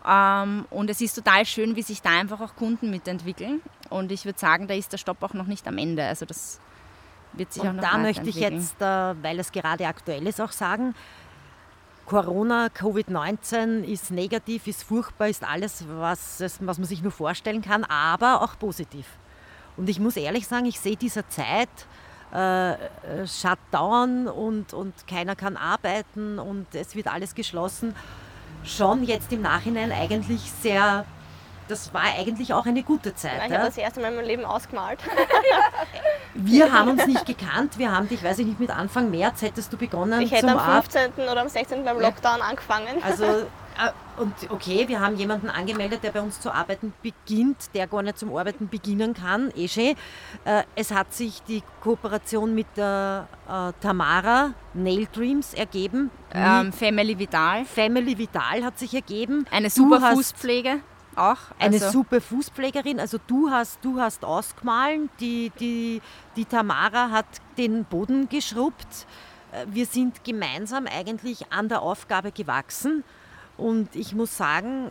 Ähm, 0.07 0.67
und 0.71 0.91
es 0.91 1.01
ist 1.01 1.15
total 1.15 1.45
schön, 1.45 1.77
wie 1.77 1.83
sich 1.83 2.03
da 2.03 2.11
einfach 2.11 2.41
auch 2.41 2.55
Kunden 2.57 2.91
mitentwickeln. 2.91 3.61
Und 3.91 4.13
ich 4.13 4.25
würde 4.25 4.39
sagen, 4.39 4.69
da 4.69 4.75
ist 4.75 4.93
der 4.93 4.99
Stopp 4.99 5.23
auch 5.23 5.35
noch 5.35 5.47
nicht 5.47 5.67
am 5.67 5.79
Ende. 5.79 6.05
Also 6.05 6.25
das 6.25 6.61
wird 7.33 7.53
sich 7.53 7.63
und 7.63 7.69
auch 7.69 7.75
noch 7.75 7.83
da 7.83 7.99
möchte 7.99 8.29
ich 8.29 8.37
jetzt, 8.37 8.81
äh, 8.81 8.85
weil 9.23 9.39
es 9.39 9.53
gerade 9.53 9.87
aktuell 9.87 10.27
ist, 10.27 10.41
auch 10.41 10.53
sagen, 10.53 10.95
Corona, 12.07 12.69
Covid-19 12.69 13.83
ist 13.83 14.11
negativ, 14.11 14.67
ist 14.67 14.83
furchtbar, 14.83 15.29
ist 15.29 15.45
alles, 15.45 15.85
was, 15.89 16.41
was 16.41 16.79
man 16.79 16.87
sich 16.87 17.03
nur 17.03 17.13
vorstellen 17.13 17.61
kann, 17.61 17.85
aber 17.85 18.41
auch 18.41 18.59
positiv. 18.59 19.07
Und 19.77 19.91
ich 19.91 20.01
muss 20.01 20.17
ehrlich 20.17 20.49
sagen, 20.49 20.65
ich 20.65 20.81
sehe 20.81 20.97
dieser 20.97 21.29
Zeit, 21.29 21.69
äh, 22.33 23.27
Shutdown 23.27 24.27
und, 24.27 24.73
und 24.73 25.07
keiner 25.07 25.37
kann 25.37 25.57
arbeiten 25.57 26.39
und 26.39 26.75
es 26.75 26.95
wird 26.95 27.09
alles 27.09 27.35
geschlossen 27.35 27.95
schon 28.69 29.05
jetzt 29.05 29.33
im 29.33 29.43
Nachhinein 29.43 29.93
eigentlich 29.93 30.41
sehr 30.63 31.05
das 31.69 31.93
war 31.93 32.03
eigentlich 32.19 32.55
auch 32.55 32.67
eine 32.67 32.83
gute 32.83 33.15
Zeit. 33.15 33.43
Ich 33.47 33.53
habe 33.53 33.67
das 33.67 33.77
erste 33.77 34.01
Mal 34.01 34.09
in 34.09 34.17
meinem 34.17 34.27
Leben 34.27 34.45
ausgemalt. 34.45 35.01
Wir 36.35 36.73
haben 36.73 36.93
uns 36.93 37.07
nicht 37.07 37.27
gekannt. 37.27 37.79
Wir 37.79 37.95
haben 37.95 38.09
dich, 38.09 38.23
weiß 38.25 38.39
ich 38.39 38.47
nicht, 38.47 38.61
mit 38.61 38.71
Anfang 38.71 39.11
März 39.11 39.43
hättest 39.43 39.73
du 39.73 39.77
begonnen. 39.77 40.23
Ich 40.23 40.33
hätte 40.33 40.49
am 40.49 40.83
15. 40.83 41.25
oder 41.25 41.43
am 41.43 41.49
16. 41.49 41.85
beim 41.85 42.01
Lockdown 42.01 42.39
ja. 42.39 42.45
angefangen. 42.45 43.03
Also 43.03 43.25
und 44.19 44.33
okay, 44.51 44.89
wir 44.89 45.01
haben 45.01 45.17
jemanden 45.17 45.49
angemeldet, 45.49 46.03
der 46.03 46.11
bei 46.11 46.21
uns 46.21 46.41
zu 46.41 46.53
arbeiten 46.53 46.93
beginnt, 47.03 47.75
der 47.75 47.87
gar 47.87 48.03
nicht 48.03 48.19
zum 48.19 48.35
Arbeiten 48.37 48.69
beginnen 48.69 49.15
kann, 49.15 49.53
eh 49.55 49.69
schön. 49.69 49.95
Äh, 50.45 50.65
es 50.75 50.91
hat 50.91 51.15
sich 51.15 51.43
die 51.45 51.63
Kooperation 51.81 52.55
mit 52.55 52.67
der 52.77 53.29
äh, 53.49 53.73
Tamara 53.81 54.55
Nail 54.75 55.07
Dreams 55.13 55.55
ergeben. 55.55 56.11
Ähm, 56.33 56.73
Family 56.73 57.19
Vital. 57.19 57.65
Family 57.65 58.19
Vital 58.19 58.65
hat 58.65 58.79
sich 58.79 58.95
ergeben. 58.95 59.47
Eine 59.51 59.71
super 59.71 60.01
Fußpflege 60.01 60.81
auch. 61.19 61.39
Also 61.59 61.85
eine 61.85 61.93
super 61.93 62.21
Fußpflegerin. 62.21 63.01
Also 63.01 63.19
du 63.27 63.51
hast, 63.51 63.85
du 63.85 64.01
hast 64.01 64.25
ausgemahlen, 64.25 65.11
die, 65.21 65.53
die, 65.61 66.01
die 66.37 66.45
Tamara 66.45 67.11
hat 67.11 67.27
den 67.57 67.85
Boden 67.85 68.29
geschrubbt. 68.29 69.07
Äh, 69.53 69.67
wir 69.69 69.87
sind 69.87 70.25
gemeinsam 70.25 70.87
eigentlich 70.87 71.53
an 71.53 71.69
der 71.69 71.83
Aufgabe 71.83 72.33
gewachsen. 72.33 73.05
Und 73.59 73.95
ich 73.95 74.15
muss 74.15 74.37
sagen, 74.37 74.91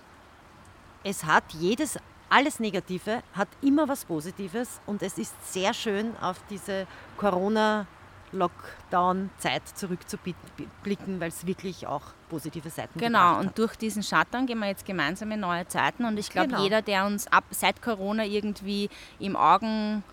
es 1.03 1.25
hat 1.25 1.45
jedes, 1.53 1.97
alles 2.29 2.59
Negative, 2.59 3.23
hat 3.33 3.47
immer 3.61 3.87
was 3.87 4.05
Positives. 4.05 4.79
Und 4.85 5.01
es 5.01 5.17
ist 5.17 5.33
sehr 5.51 5.73
schön 5.73 6.15
auf 6.21 6.37
diese 6.49 6.85
Corona- 7.17 7.87
Lockdown-Zeit 8.31 9.67
zurückzublicken, 9.73 11.19
weil 11.19 11.29
es 11.29 11.45
wirklich 11.47 11.87
auch 11.87 12.01
positive 12.29 12.69
Seiten 12.69 12.99
Genau, 12.99 13.39
und 13.39 13.57
durch 13.57 13.75
diesen 13.75 14.03
Shutdown 14.03 14.45
gehen 14.45 14.59
wir 14.59 14.67
jetzt 14.67 14.85
gemeinsam 14.85 15.31
in 15.31 15.39
neue 15.39 15.67
Zeiten. 15.67 16.05
Und 16.05 16.17
ich 16.17 16.29
glaube, 16.29 16.49
genau. 16.49 16.63
jeder, 16.63 16.81
der 16.81 17.05
uns 17.05 17.27
ab 17.27 17.45
seit 17.51 17.81
Corona 17.81 18.25
irgendwie 18.25 18.89
im 19.19 19.35
Augen, 19.35 20.03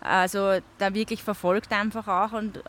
also 0.00 0.58
da 0.78 0.94
wirklich 0.94 1.22
verfolgt 1.22 1.72
einfach 1.72 2.08
auch. 2.08 2.32
Und 2.32 2.62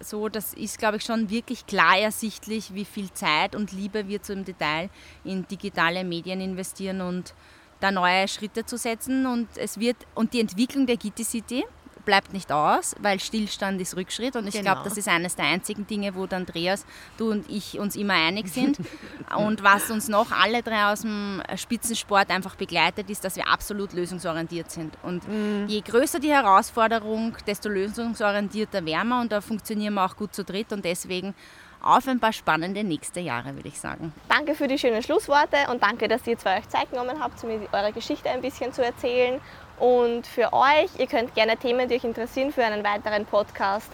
so, 0.00 0.28
das 0.28 0.54
ist, 0.54 0.78
glaube 0.78 0.96
ich, 0.96 1.04
schon 1.04 1.30
wirklich 1.30 1.66
klar 1.66 1.98
ersichtlich, 1.98 2.74
wie 2.74 2.84
viel 2.84 3.12
Zeit 3.12 3.54
und 3.54 3.72
Liebe 3.72 4.08
wir 4.08 4.22
zum 4.22 4.44
Detail 4.44 4.90
in 5.24 5.46
digitale 5.46 6.04
Medien 6.04 6.40
investieren 6.40 7.00
und 7.00 7.34
da 7.80 7.90
neue 7.90 8.28
Schritte 8.28 8.64
zu 8.64 8.76
setzen. 8.76 9.26
Und 9.26 9.48
es 9.56 9.78
wird, 9.78 9.96
und 10.14 10.32
die 10.32 10.40
Entwicklung 10.40 10.86
der 10.86 10.96
Gitti 10.96 11.24
City, 11.24 11.64
bleibt 12.04 12.32
nicht 12.32 12.52
aus, 12.52 12.94
weil 13.00 13.20
Stillstand 13.20 13.80
ist 13.80 13.96
Rückschritt 13.96 14.36
und 14.36 14.46
ich 14.46 14.54
genau. 14.54 14.72
glaube, 14.72 14.88
das 14.88 14.96
ist 14.96 15.08
eines 15.08 15.36
der 15.36 15.46
einzigen 15.46 15.86
Dinge, 15.86 16.14
wo 16.14 16.24
Andreas, 16.24 16.84
du 17.16 17.30
und 17.30 17.48
ich 17.50 17.78
uns 17.78 17.96
immer 17.96 18.14
einig 18.14 18.48
sind. 18.48 18.78
und 19.36 19.62
was 19.62 19.90
uns 19.90 20.08
noch 20.08 20.32
alle 20.32 20.62
drei 20.62 20.92
aus 20.92 21.02
dem 21.02 21.42
Spitzensport 21.56 22.30
einfach 22.30 22.56
begleitet, 22.56 23.10
ist, 23.10 23.24
dass 23.24 23.36
wir 23.36 23.48
absolut 23.48 23.92
lösungsorientiert 23.92 24.70
sind. 24.70 24.96
Und 25.02 25.26
mhm. 25.28 25.66
je 25.68 25.80
größer 25.80 26.20
die 26.20 26.30
Herausforderung, 26.30 27.36
desto 27.46 27.68
lösungsorientierter 27.68 28.84
werden 28.84 29.08
wir 29.08 29.20
und 29.20 29.32
da 29.32 29.40
funktionieren 29.40 29.94
wir 29.94 30.04
auch 30.04 30.16
gut 30.16 30.34
zu 30.34 30.44
dritt 30.44 30.72
und 30.72 30.84
deswegen 30.84 31.34
auf 31.82 32.06
ein 32.08 32.20
paar 32.20 32.32
spannende 32.32 32.84
nächste 32.84 33.20
Jahre, 33.20 33.54
würde 33.56 33.68
ich 33.68 33.80
sagen. 33.80 34.12
Danke 34.28 34.54
für 34.54 34.68
die 34.68 34.78
schönen 34.78 35.02
Schlussworte 35.02 35.56
und 35.70 35.82
danke, 35.82 36.08
dass 36.08 36.26
ihr 36.26 36.38
zwei 36.38 36.58
euch 36.58 36.68
Zeit 36.68 36.90
genommen 36.90 37.18
habt, 37.20 37.42
mir 37.44 37.60
eure 37.72 37.92
Geschichte 37.92 38.28
ein 38.28 38.42
bisschen 38.42 38.72
zu 38.72 38.84
erzählen. 38.84 39.40
Und 39.80 40.26
für 40.26 40.52
euch, 40.52 40.90
ihr 40.98 41.06
könnt 41.06 41.34
gerne 41.34 41.56
Themen, 41.56 41.88
die 41.88 41.96
euch 41.96 42.04
interessieren, 42.04 42.52
für 42.52 42.64
einen 42.64 42.84
weiteren 42.84 43.24
Podcast 43.24 43.90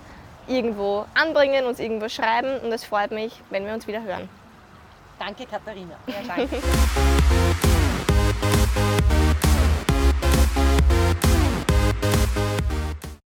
irgendwo 0.48 1.06
anbringen, 1.14 1.64
uns 1.64 1.78
irgendwo 1.78 2.08
schreiben 2.08 2.58
und 2.60 2.72
es 2.72 2.84
freut 2.84 3.12
mich, 3.12 3.40
wenn 3.50 3.64
wir 3.64 3.72
uns 3.72 3.86
wieder 3.86 4.02
hören. 4.02 4.28
Danke, 5.18 5.46
Katharina. 5.46 5.96
Ja, 6.06 6.14
danke. 6.26 6.56